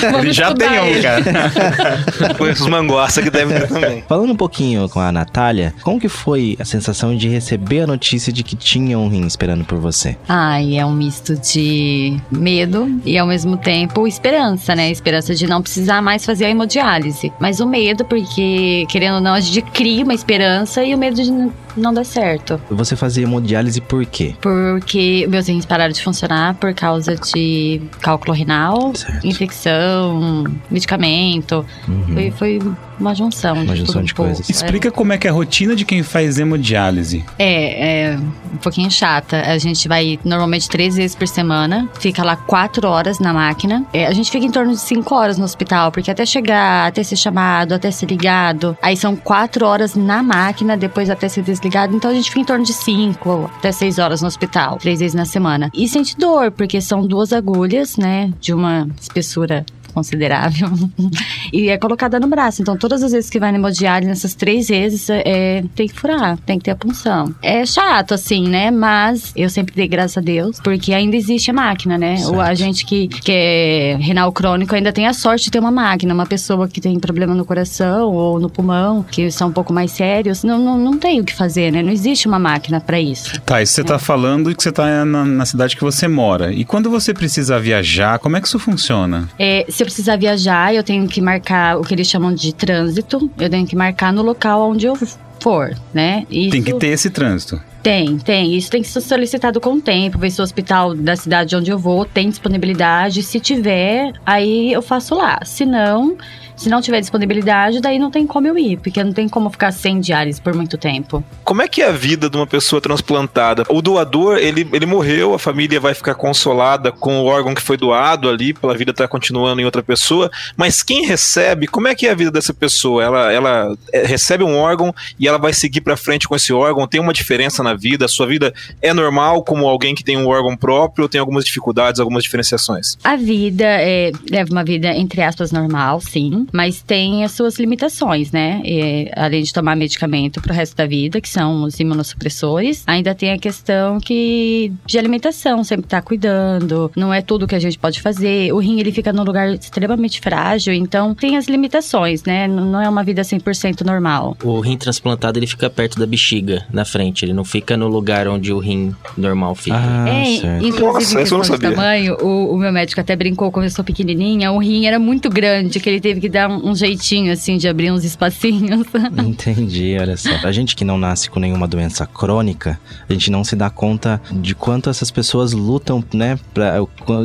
[0.00, 1.02] Vamos Ele já tem um, ele.
[1.02, 2.34] cara.
[2.38, 4.04] Conheço os manguaça que devem ter também.
[4.08, 8.32] Falando um pouquinho com a Natália, como que foi a sensação de receber a notícia
[8.32, 10.16] de que tinha um rim esperando por você?
[10.28, 14.90] Ai, é um misto de medo e ao mesmo tempo esperança, né?
[14.90, 16.91] Esperança de não precisar mais fazer a hemodiálise.
[17.38, 21.22] Mas o medo, porque querendo ou não, a gente cria uma esperança e o medo
[21.22, 21.30] de
[21.76, 22.60] não dar certo.
[22.70, 24.34] Você fazia hemodiálise por quê?
[24.40, 29.26] Porque meus rins pararam de funcionar por causa de cálculo renal, Certo.
[29.26, 31.64] infecção, medicamento.
[31.88, 32.14] Uhum.
[32.14, 32.60] Foi, foi
[33.02, 33.54] uma junção.
[33.54, 34.30] Uma de junção tudo um de pouco.
[34.30, 34.48] coisas.
[34.48, 37.24] Explica como é que é a rotina de quem faz hemodiálise.
[37.38, 39.42] É, é um pouquinho chata.
[39.42, 43.84] A gente vai normalmente três vezes por semana, fica lá quatro horas na máquina.
[43.92, 47.02] É, a gente fica em torno de cinco horas no hospital, porque até chegar, até
[47.02, 51.94] ser chamado, até ser ligado, aí são quatro horas na máquina, depois até ser desligado.
[51.94, 55.14] Então a gente fica em torno de cinco até seis horas no hospital, três vezes
[55.14, 55.70] na semana.
[55.74, 60.70] E sente dor, porque são duas agulhas, né, de uma espessura considerável
[61.52, 62.62] e é colocada no braço.
[62.62, 66.38] Então, todas as vezes que vai na hemodiálise, nessas três vezes, é, tem que furar,
[66.38, 67.34] tem que ter a punção.
[67.42, 68.70] É chato, assim, né?
[68.70, 72.16] Mas eu sempre dei graças a Deus, porque ainda existe a máquina, né?
[72.26, 75.70] O, a gente que, que é renal crônico ainda tem a sorte de ter uma
[75.70, 76.14] máquina.
[76.14, 79.92] Uma pessoa que tem problema no coração ou no pulmão, que são um pouco mais
[79.92, 81.82] sérios, não, não, não tem o que fazer, né?
[81.82, 83.40] Não existe uma máquina para isso.
[83.42, 86.52] Tá, isso você tá falando que você tá na, na cidade que você mora.
[86.52, 89.28] E quando você precisa viajar, como é que isso funciona?
[89.38, 93.30] É, se eu precisar viajar, eu tenho que marcar o que eles chamam de trânsito.
[93.38, 94.96] Eu tenho que marcar no local onde eu
[95.40, 96.24] for, né?
[96.30, 97.60] Isso Tem que ter esse trânsito.
[97.82, 98.54] Tem, tem.
[98.54, 100.18] Isso tem que ser solicitado com o tempo.
[100.18, 103.22] Ver se o hospital da cidade onde eu vou tem disponibilidade.
[103.24, 105.40] Se tiver, aí eu faço lá.
[105.44, 106.16] Se não,
[106.56, 109.72] se não tiver disponibilidade, daí não tem como eu ir, porque não tem como ficar
[109.72, 111.22] sem diálise por muito tempo.
[111.44, 113.64] Como é que é a vida de uma pessoa transplantada?
[113.68, 117.76] O doador, ele, ele morreu, a família vai ficar consolada com o órgão que foi
[117.76, 122.06] doado ali, pela vida estar continuando em outra pessoa, mas quem recebe, como é que
[122.06, 123.02] é a vida dessa pessoa?
[123.02, 126.86] Ela, ela é, recebe um órgão e ela vai seguir para frente com esse órgão?
[126.86, 128.04] Tem uma diferença na vida?
[128.04, 131.44] A sua vida é normal como alguém que tem um órgão próprio ou tem algumas
[131.44, 132.96] dificuldades, algumas diferenciações?
[133.02, 138.32] A vida é, leva uma vida, entre aspas, normal, sim, mas tem as suas limitações,
[138.32, 138.60] né?
[138.64, 143.32] É, além de tomar medicamento pro resto da vida, que são os imunossupressores, ainda tem
[143.32, 148.00] a questão que de alimentação, sempre tá cuidando, não é tudo que a gente pode
[148.00, 148.52] fazer.
[148.52, 152.44] O rim, ele fica num lugar extremamente frágil, então tem as limitações, né?
[152.46, 154.36] N- Não é uma vida 100% normal.
[154.42, 157.24] O rim transplantado ele fica perto da bexiga, na frente.
[157.24, 159.76] Ele não fica no lugar onde o rim normal fica.
[159.76, 160.64] Ah, é, certo.
[160.66, 161.70] inclusive Nossa, eu não sabia.
[161.70, 165.28] tamanho, o, o meu médico até brincou quando eu sou pequenininha, o rim era muito
[165.28, 168.86] grande, que ele teve que dá um, um jeitinho, assim, de abrir uns espacinhos.
[169.18, 170.30] Entendi, olha só.
[170.42, 174.20] A gente que não nasce com nenhuma doença crônica, a gente não se dá conta
[174.32, 176.38] de quanto essas pessoas lutam, né?
[176.52, 176.76] Pra,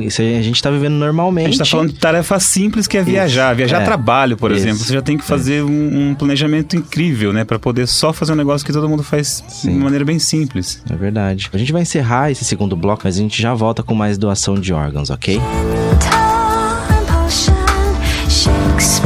[0.04, 1.46] isso a gente tá vivendo normalmente.
[1.48, 3.56] A gente tá falando de tarefa simples que é viajar.
[3.56, 3.86] Viajar É.
[3.86, 4.62] trabalho, por Isso.
[4.62, 4.80] exemplo.
[4.86, 7.44] Você já tem que fazer um, um planejamento incrível, né?
[7.46, 9.74] Pra poder só fazer um negócio que todo mundo faz Sim.
[9.74, 10.82] de maneira bem simples.
[10.90, 11.50] É verdade.
[11.54, 14.56] A gente vai encerrar esse segundo bloco, mas a gente já volta com mais doação
[14.56, 15.40] de órgãos, ok?
[16.00, 17.54] Time potion
[18.30, 18.97] shakes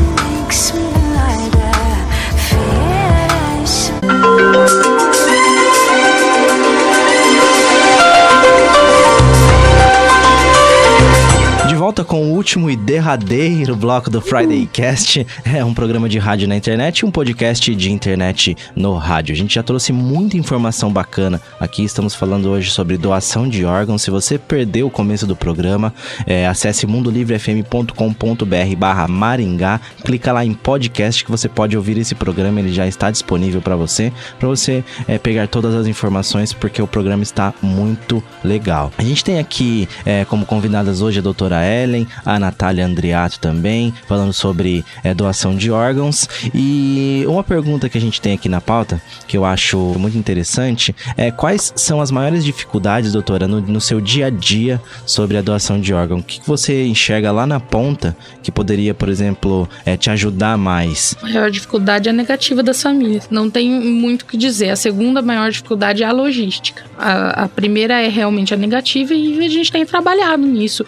[11.92, 15.28] volta com o último e derradeiro bloco do Friday Cast.
[15.44, 19.34] É um programa de rádio na internet um podcast de internet no rádio.
[19.34, 21.84] A gente já trouxe muita informação bacana aqui.
[21.84, 24.04] Estamos falando hoje sobre doação de órgãos.
[24.04, 25.94] Se você perdeu o começo do programa,
[26.26, 29.82] é, acesse mundolivrefm.com.br barra Maringá.
[30.06, 32.62] Clica lá em podcast que você pode ouvir esse programa.
[32.62, 36.88] Ele já está disponível para você, para você é, pegar todas as informações, porque o
[36.88, 38.94] programa está muito legal.
[38.98, 43.94] A gente tem aqui é, como convidadas hoje a doutora Ellen, a Natália Andriato também,
[44.08, 46.28] falando sobre é, doação de órgãos.
[46.54, 50.96] E uma pergunta que a gente tem aqui na pauta, que eu acho muito interessante,
[51.18, 55.42] é quais são as maiores dificuldades, doutora, no, no seu dia a dia sobre a
[55.42, 56.20] doação de órgão?
[56.20, 61.16] O que você enxerga lá na ponta que poderia, por exemplo, é, te ajudar mais?
[61.22, 63.28] A maior dificuldade é a negativa das famílias.
[63.30, 64.70] Não tem muito o que dizer.
[64.70, 66.84] A segunda maior dificuldade é a logística.
[66.98, 70.86] A, a primeira é realmente a negativa e a gente tem trabalhado nisso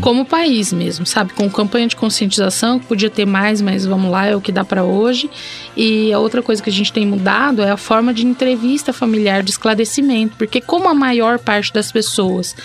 [0.00, 1.34] como país mesmo, sabe?
[1.34, 4.64] Com campanha de conscientização, que podia ter mais, mas vamos lá, é o que dá
[4.64, 5.28] para hoje.
[5.76, 9.42] E a outra coisa que a gente tem mudado é a forma de entrevista familiar,
[9.42, 12.56] de esclarecimento, porque como a maior parte das pessoas,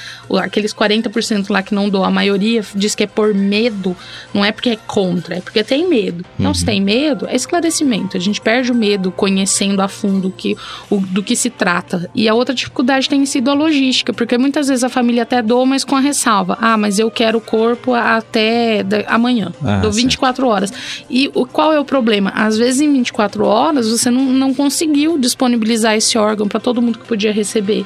[0.41, 3.93] aqueles 40% lá que não doam, a maioria diz que é por medo,
[4.33, 6.23] não é porque é contra, é porque tem medo.
[6.39, 8.15] Então, se tem medo, é esclarecimento.
[8.15, 10.55] A gente perde o medo conhecendo a fundo que,
[10.89, 12.09] o, do que se trata.
[12.15, 15.65] E a outra dificuldade tem sido a logística, porque muitas vezes a família até doa,
[15.65, 16.57] mas com a ressalva.
[16.61, 19.51] Ah, mas eu quero corpo até amanhã.
[19.63, 19.91] Ah, certo.
[19.91, 20.71] 24 horas.
[21.09, 22.31] E o, qual é o problema?
[22.35, 26.99] Às vezes em 24 horas você não, não conseguiu disponibilizar esse órgão para todo mundo
[26.99, 27.83] que podia receber.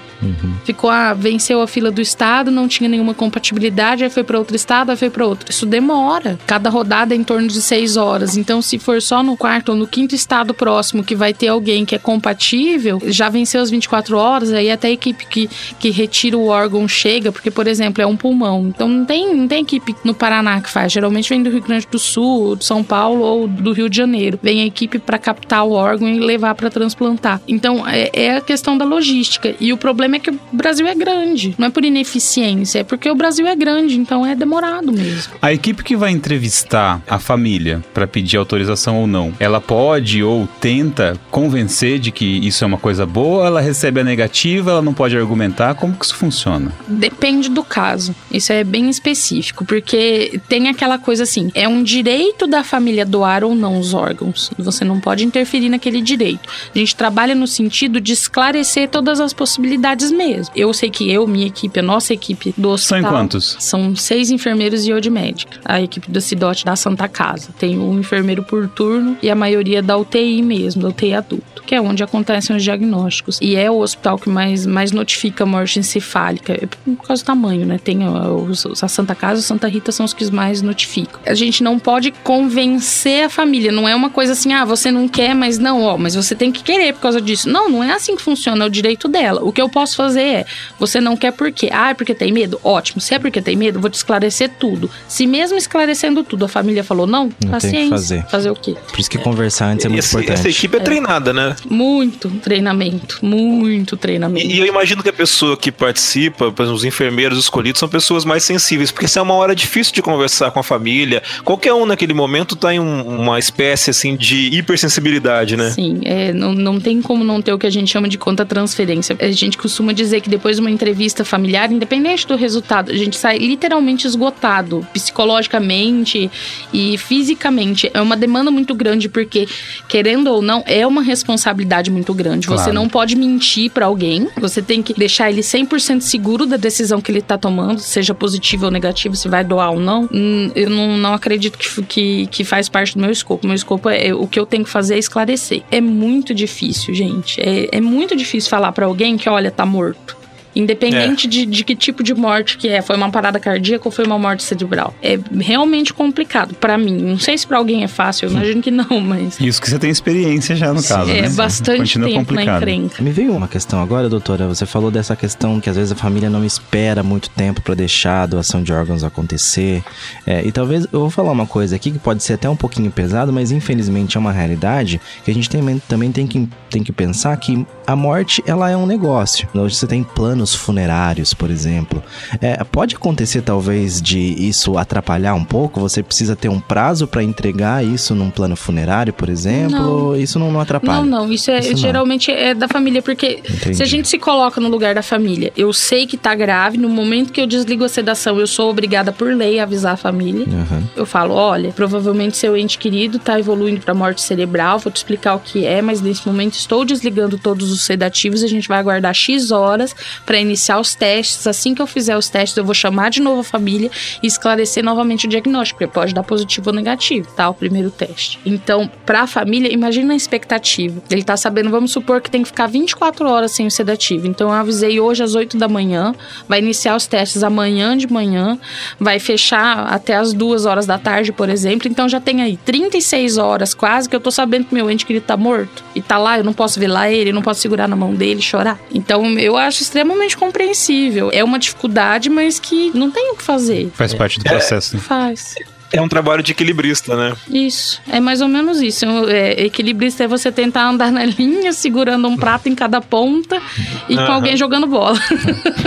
[0.66, 4.56] Ficou, ah, venceu a fila do estado, não tinha nenhuma compatibilidade, aí foi para outro
[4.56, 5.50] estado, aí foi para outro.
[5.50, 6.38] Isso demora.
[6.46, 8.36] Cada rodada é em torno de seis horas.
[8.36, 11.86] Então, se for só no quarto ou no quinto estado próximo que vai ter alguém
[11.86, 16.38] que é compatível, já venceu as 24 horas, aí até a equipe que, que retira
[16.38, 18.68] o órgão chega, porque, por exemplo, é um pulmão.
[18.68, 20.92] Então não tem, não tem equipe no Paraná que faz.
[20.92, 24.40] Geralmente vem do Rio Grande do Sul, de São Paulo ou do Rio de Janeiro.
[24.42, 27.42] Vem a equipe para captar o órgão e levar para transplantar.
[27.48, 29.56] Então é, é a questão da logística.
[29.60, 31.56] E o problema é que o Brasil é grande.
[31.58, 35.34] Não é por ineficiência, é porque o Brasil é grande, então é demorado mesmo.
[35.42, 40.48] A equipe que vai entrevistar a família para pedir autorização ou não, ela pode ou
[40.60, 44.94] tenta convencer de que isso é uma coisa boa, ela recebe a negativa, ela não
[44.94, 46.72] pode argumentar, como que isso funciona?
[46.88, 48.16] Depende do caso.
[48.32, 53.44] Isso é bem específico, porque tem aquela coisa assim: é um direito da família doar
[53.44, 54.52] ou não os órgãos.
[54.58, 56.48] Você não pode interferir naquele direito.
[56.74, 60.54] A gente trabalha no sentido de esclarecer todas as possibilidades mesmo.
[60.56, 63.00] Eu sei que eu, minha equipe, a nossa equipe do São hospital.
[63.00, 63.58] em quantos?
[63.60, 65.60] São seis enfermeiros e eu de médica.
[65.66, 67.50] A equipe do Cidote da Santa Casa.
[67.60, 71.76] Tem um enfermeiro por turno e a maioria da UTI mesmo, da UTI adulto, que
[71.76, 73.38] é onde acontecem os diagnósticos.
[73.42, 77.66] E é o hospital que mais, mais notifica morte encefálica, é por causa do tamanho,
[77.66, 77.78] né?
[77.84, 81.20] Tem os- a Santa Casa a Santa Rita são os que mais notificam.
[81.26, 85.08] A gente não pode convencer a família, não é uma coisa assim, ah, você não
[85.08, 87.50] quer, mas não, ó, mas você tem que querer por causa disso.
[87.50, 89.42] Não, não é assim que funciona, é o direito dela.
[89.44, 90.46] O que eu posso fazer é,
[90.80, 91.70] você não quer por quê?
[91.72, 92.60] Ah, é porque tem medo?
[92.64, 93.00] Ótimo.
[93.02, 94.90] Se é porque tem medo, eu vou te esclarecer tudo.
[95.08, 97.90] Se mesmo esclarecendo tudo, a família falou não, tem que paciência.
[97.90, 98.26] fazer.
[98.28, 98.76] Fazer o quê?
[98.92, 100.40] Por isso que conversar antes é muito Esse- importante.
[100.40, 101.56] essa equipe é treinada, né?
[101.70, 104.46] Muito treinamento, muito treinamento.
[104.46, 107.90] E, e eu imagino que a pessoa que participa, por exemplo, os enfermeiros escolhidos, são
[107.90, 111.22] pessoas mais sensíveis, porque essa é uma hora difícil de conversar com a família.
[111.44, 115.72] Qualquer um naquele momento tá em um- uma espécie assim de hipersensibilidade, né?
[115.72, 118.46] Sim, é, não, não tem como não ter o que a gente chama de conta
[118.46, 119.16] transferência.
[119.20, 123.16] A gente costuma dizer que depois de uma entrevista familiar, independente do resultado, a gente
[123.18, 126.30] sai literalmente esgotado, psicologicamente
[126.74, 127.90] e fisicamente.
[127.94, 129.48] É uma demanda muito grande, porque,
[129.88, 132.48] querendo ou não, é uma responsabilidade muito grande.
[132.48, 132.74] Você Claro.
[132.74, 137.12] não pode mentir pra alguém, você tem que deixar ele 100% seguro da decisão que
[137.12, 140.10] ele tá tomando, seja positivo ou negativo, se vai doar ou não.
[140.12, 143.46] Hum, Eu não, não acredito que, que, que faz parte do meu escopo.
[143.46, 145.64] Meu escopo é o que eu tenho que fazer é esclarecer.
[145.72, 147.40] É muito difícil, gente.
[147.42, 150.21] É, é muito difícil falar pra alguém que, olha, tá morto.
[150.56, 152.82] Independente de, de que tipo de morte que é.
[152.82, 154.94] Foi uma parada cardíaca ou foi uma morte cerebral.
[155.02, 156.98] É realmente complicado pra mim.
[156.98, 159.40] Não sei se pra alguém é fácil, eu imagino que não, mas.
[159.40, 161.30] Isso que você tem experiência já no caso, é né?
[161.30, 162.58] bastante Continua tempo na complicado.
[162.64, 163.02] encrenca.
[163.04, 164.48] Me veio uma questão agora, doutora.
[164.48, 168.24] Você falou dessa questão que às vezes a família não espera muito tempo pra deixar
[168.24, 169.84] a doação de órgãos acontecer.
[170.26, 172.92] É, e talvez eu vou falar uma coisa aqui que pode ser até um pouquinho
[172.92, 176.92] pesado, mas infelizmente é uma realidade que a gente tem- também tem que, tem que
[176.92, 179.48] pensar que a morte ela é um negócio.
[179.54, 182.02] Hoje você tem planos funerários, por exemplo.
[182.40, 185.80] É, pode acontecer talvez de isso atrapalhar um pouco.
[185.82, 190.14] Você precisa ter um prazo pra entregar isso num plano funerário, por exemplo.
[190.14, 190.16] Não.
[190.16, 191.04] Isso não, não atrapalha.
[191.04, 191.78] Não, não, isso é Isso não.
[191.78, 193.76] geralmente é da família, porque Entendi.
[193.76, 196.88] se a gente se coloca no lugar da família, eu sei que tá grave, no
[196.88, 200.46] momento que eu desligo a sedação, eu sou obrigada por lei a avisar a família.
[200.48, 200.84] Aham.
[200.96, 205.36] Eu falo, olha, provavelmente seu ente querido tá evoluindo pra morte cerebral, vou te explicar
[205.36, 209.14] o que é, mas nesse momento estou desligando todos os sedativos, a gente vai aguardar
[209.14, 211.48] X horas pra iniciar os testes.
[211.48, 213.90] Assim que eu fizer os testes, eu vou chamar de novo a família
[214.22, 217.50] e esclarecer novamente o diagnóstico, porque pode dar positivo ou negativo, tá?
[217.50, 218.40] O primeiro teste.
[218.46, 221.02] Então, pra família, imagina a expectativa.
[221.10, 224.28] Ele tá sabendo, vamos supor que tem que ficar 24 horas sem o sedativo.
[224.28, 226.14] Então, eu avisei hoje às 8 da manhã,
[226.48, 228.58] vai iniciar os testes amanhã de manhã,
[229.00, 231.88] vai fechar até as 2 horas da tarde, por exemplo.
[231.88, 235.26] Então, já tem aí 36 horas quase que eu tô sabendo que meu ente querido
[235.26, 235.84] tá morto.
[235.96, 238.44] E tá lá, eu não posso velar ele, não posso segurar na mão dele e
[238.44, 238.80] chorar.
[238.94, 241.30] Então, eu acho extremamente compreensível.
[241.34, 243.90] É uma dificuldade, mas que não tem o que fazer.
[243.94, 244.96] Faz parte do processo.
[244.96, 245.02] né?
[245.02, 245.56] Faz.
[245.94, 247.36] É um trabalho de equilibrista, né?
[247.50, 248.02] Isso.
[248.10, 249.06] É mais ou menos isso.
[249.28, 253.62] É, equilibrista é você tentar andar na linha, segurando um prato em cada ponta
[254.08, 254.34] e com Aham.
[254.36, 255.20] alguém jogando bola.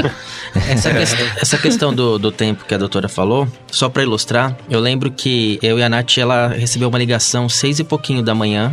[0.68, 4.78] Essa, ques- essa questão do, do tempo que a doutora falou, só pra ilustrar, eu
[4.78, 8.72] lembro que eu e a Nath, ela recebeu uma ligação seis e pouquinho da manhã.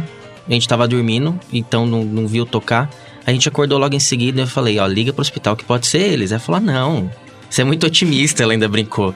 [0.52, 2.90] A gente tava dormindo, então não, não viu tocar.
[3.26, 5.88] A gente acordou logo em seguida e eu falei, ó, liga pro hospital que pode
[5.88, 6.34] ser eles.
[6.34, 7.10] Ela falou, ah, não,
[7.50, 9.16] você é muito otimista, ela ainda brincou.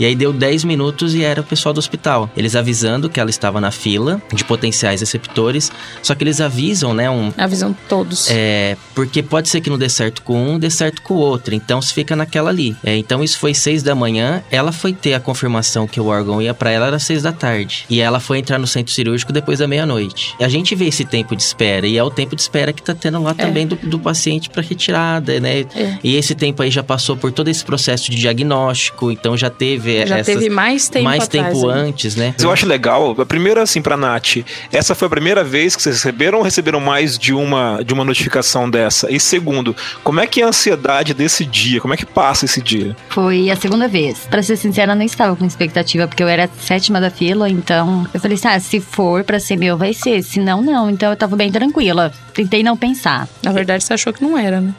[0.00, 2.30] E aí deu 10 minutos e era o pessoal do hospital.
[2.34, 5.70] Eles avisando que ela estava na fila de potenciais receptores,
[6.02, 8.28] só que eles avisam, né, um, Avisam todos.
[8.30, 11.54] é, porque pode ser que não dê certo com um, dê certo com o outro.
[11.54, 12.74] Então se fica naquela ali.
[12.82, 14.42] É, então isso foi seis da manhã.
[14.50, 17.84] Ela foi ter a confirmação que o órgão ia pra ela era seis da tarde.
[17.90, 20.34] E ela foi entrar no centro cirúrgico depois da meia-noite.
[20.40, 22.94] A gente vê esse tempo de espera e é o tempo de espera que tá
[22.94, 25.66] tendo lá também do, do paciente pra retirada, né?
[25.76, 25.98] É.
[26.02, 29.10] E esse tempo aí já passou por todo esse processo de diagnóstico.
[29.10, 32.34] Então já teve Já essas- teve mais tempo mais atrás, tempo antes, né?
[32.36, 34.38] Mas eu acho legal, a primeira assim pra Nath,
[34.72, 38.04] essa foi a primeira vez que vocês receberam ou receberam mais de uma, de uma
[38.04, 39.10] notificação dessa?
[39.10, 41.80] E segundo, como é que é a ansiedade desse dia?
[41.80, 42.96] Como é que passa esse dia?
[43.08, 44.26] Foi a segunda vez.
[44.30, 47.48] Pra ser sincera, eu não estava com expectativa, porque eu era a sétima da fila,
[47.48, 50.22] então eu falei assim: ah, se for pra ser meu, vai ser.
[50.22, 50.90] Se não, não.
[50.90, 52.12] Então eu tava bem tranquila.
[52.40, 53.28] Tentei não pensar.
[53.42, 54.72] Na verdade, você achou que não era, né?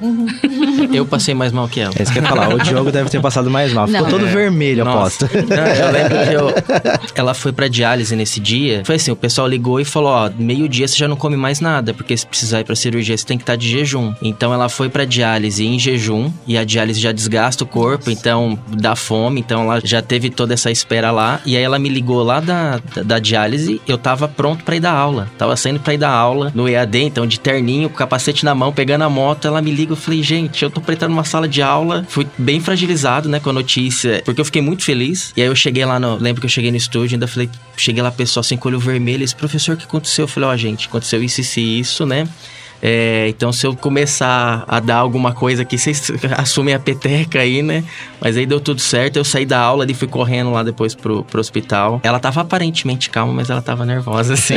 [0.92, 1.94] Eu passei mais mal que ela.
[1.96, 2.54] É isso que eu ia falar.
[2.56, 3.86] O Diogo deve ter passado mais mal.
[3.88, 4.10] Ficou Não.
[4.10, 5.26] todo vermelho, Nossa.
[5.26, 5.48] aposto.
[5.48, 8.82] Não, eu lembro que eu- ela foi pra diálise nesse dia.
[8.84, 11.94] Foi assim, o pessoal ligou e falou, ó, meio-dia você já não come mais nada,
[11.94, 14.12] porque se precisar ir pra cirurgia, você tem que estar de jejum.
[14.24, 18.58] Então ela foi pra diálise em jejum, e a diálise já desgasta o corpo, então
[18.70, 21.40] dá fome, então ela já teve toda essa espera lá.
[21.46, 24.80] E aí ela me ligou lá da, da, da diálise, eu tava pronto pra ir
[24.80, 25.30] dar aula.
[25.38, 28.72] Tava saindo pra ir dar aula no EAD, então de terninho, com capacete na mão,
[28.72, 31.48] pegando a moto, ela me liga, eu falei, gente, eu tô pra entrar numa sala
[31.48, 32.06] de aula.
[32.08, 35.34] Fui bem fragilizado, né, com a notícia, porque eu fiquei muito feliz.
[35.36, 36.16] E aí eu cheguei lá no.
[36.16, 38.80] Lembro que eu cheguei no estúdio, ainda falei, cheguei lá, pessoal assim, com o olho
[38.80, 40.24] vermelho, esse professor, o que aconteceu?
[40.24, 42.28] Eu falei, ó, gente, aconteceu isso, isso e isso, né?
[42.82, 47.62] É, então, se eu começar a dar alguma coisa aqui, vocês assumem a peteca aí,
[47.62, 47.84] né?
[48.20, 49.18] Mas aí deu tudo certo.
[49.18, 52.00] Eu saí da aula e fui correndo lá depois pro, pro hospital.
[52.04, 54.56] Ela tava aparentemente calma, mas ela tava nervosa, assim.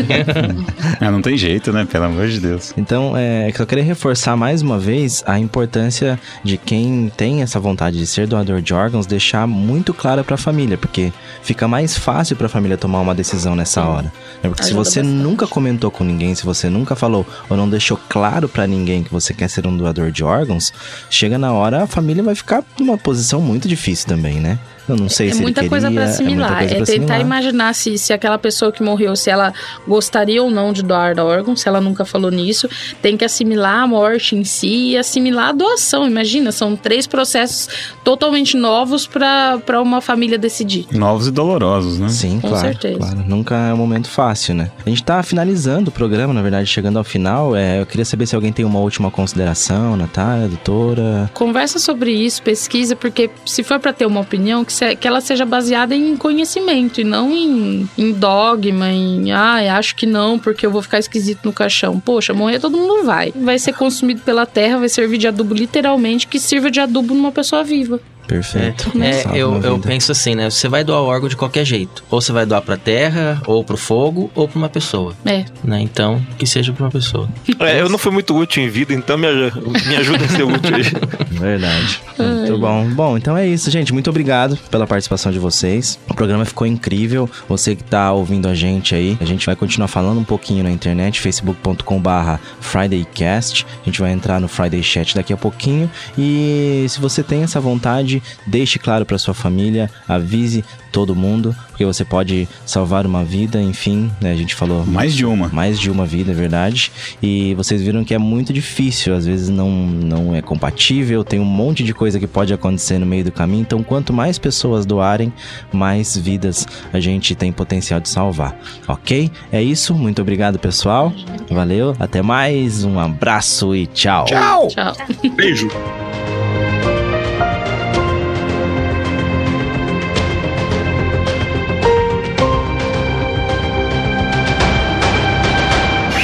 [1.01, 1.85] Ah, não tem jeito, né?
[1.85, 2.73] Pelo amor de Deus.
[2.77, 7.99] Então, é, eu queria reforçar mais uma vez a importância de quem tem essa vontade
[7.99, 11.13] de ser doador de órgãos deixar muito claro para a família, porque
[11.43, 14.13] fica mais fácil para a família tomar uma decisão nessa hora.
[14.43, 14.49] né?
[14.49, 15.23] Porque se Ajuda você bastante.
[15.23, 19.11] nunca comentou com ninguém, se você nunca falou ou não deixou claro para ninguém que
[19.11, 20.73] você quer ser um doador de órgãos,
[21.11, 24.57] chega na hora a família vai ficar numa posição muito difícil também, né?
[24.89, 26.51] Eu não sei É se muita ele coisa queria, pra assimilar.
[26.51, 27.21] É, muita coisa É, pra tentar assimilar.
[27.41, 29.53] imaginar se, se aquela pessoa que morreu, se ela
[29.87, 32.69] gostaria ou não de doar órgão, se ela nunca falou nisso.
[33.01, 36.07] Tem que assimilar a morte em si e assimilar a doação.
[36.07, 37.69] Imagina, são três processos
[38.05, 40.87] totalmente novos pra pra uma família decidir.
[40.93, 42.09] Novos e dolorosos, né?
[42.09, 42.99] Sim, Com claro, certeza.
[42.99, 43.25] claro.
[43.27, 44.71] Nunca é um momento fácil, né?
[44.85, 47.57] A gente tá finalizando o programa, na verdade, chegando ao final.
[47.57, 51.31] É, eu queria saber se alguém tem uma última consideração, Natália, doutora.
[51.33, 55.45] Conversa sobre isso, pesquisa, porque se for pra ter uma opinião, que que ela seja
[55.45, 60.71] baseada em conhecimento e não em, em dogma, em ah, acho que não, porque eu
[60.71, 62.01] vou ficar esquisito no caixão.
[62.01, 63.33] Poxa, morrer todo mundo vai.
[63.35, 67.33] Vai ser consumido pela terra, vai servir de adubo literalmente, que sirva de adubo numa
[67.33, 68.01] pessoa viva.
[68.27, 68.91] Perfeito.
[69.03, 70.49] É, Salva eu, eu penso assim, né?
[70.49, 72.05] Você vai doar o órgão de qualquer jeito.
[72.11, 75.15] Ou você vai doar pra terra, ou pro fogo, ou pra uma pessoa.
[75.25, 75.45] É.
[75.63, 75.81] Né?
[75.81, 77.29] Então, que seja pra uma pessoa.
[77.61, 80.75] É, eu não fui muito útil em vida, então me, me ajuda a ser útil
[80.75, 80.85] aí.
[81.31, 82.01] Verdade.
[82.19, 82.89] Muito bom.
[82.91, 83.93] Bom, então é isso, gente.
[83.93, 85.99] Muito obrigado pela participação de vocês.
[86.09, 87.29] O programa ficou incrível.
[87.49, 90.71] Você que tá ouvindo a gente aí, a gente vai continuar falando um pouquinho na
[90.71, 93.67] internet, facebook.com/barra FridayCast.
[93.83, 95.91] A gente vai entrar no Friday Chat daqui a pouquinho.
[96.17, 98.14] E se você tem essa vontade,
[98.47, 104.09] deixe claro para sua família, avise todo mundo, porque você pode salvar uma vida, enfim,
[104.21, 104.31] né?
[104.31, 105.49] A gente falou Mais de uma.
[105.49, 106.93] mais de uma vida, é verdade.
[107.21, 111.45] E vocês viram que é muito difícil, às vezes não, não é compatível, tem um
[111.45, 113.63] monte de coisa que pode acontecer no meio do caminho.
[113.63, 115.33] Então, quanto mais pessoas doarem,
[115.73, 118.57] mais vidas a gente tem potencial de salvar.
[118.87, 119.31] Ok?
[119.51, 119.95] É isso.
[119.95, 121.13] Muito obrigado, pessoal.
[121.51, 121.97] Valeu.
[121.99, 122.85] Até mais.
[122.85, 124.27] Um abraço e tchau.
[124.27, 124.69] Tchau!
[124.69, 124.95] Tchau.
[125.35, 125.69] Beijo!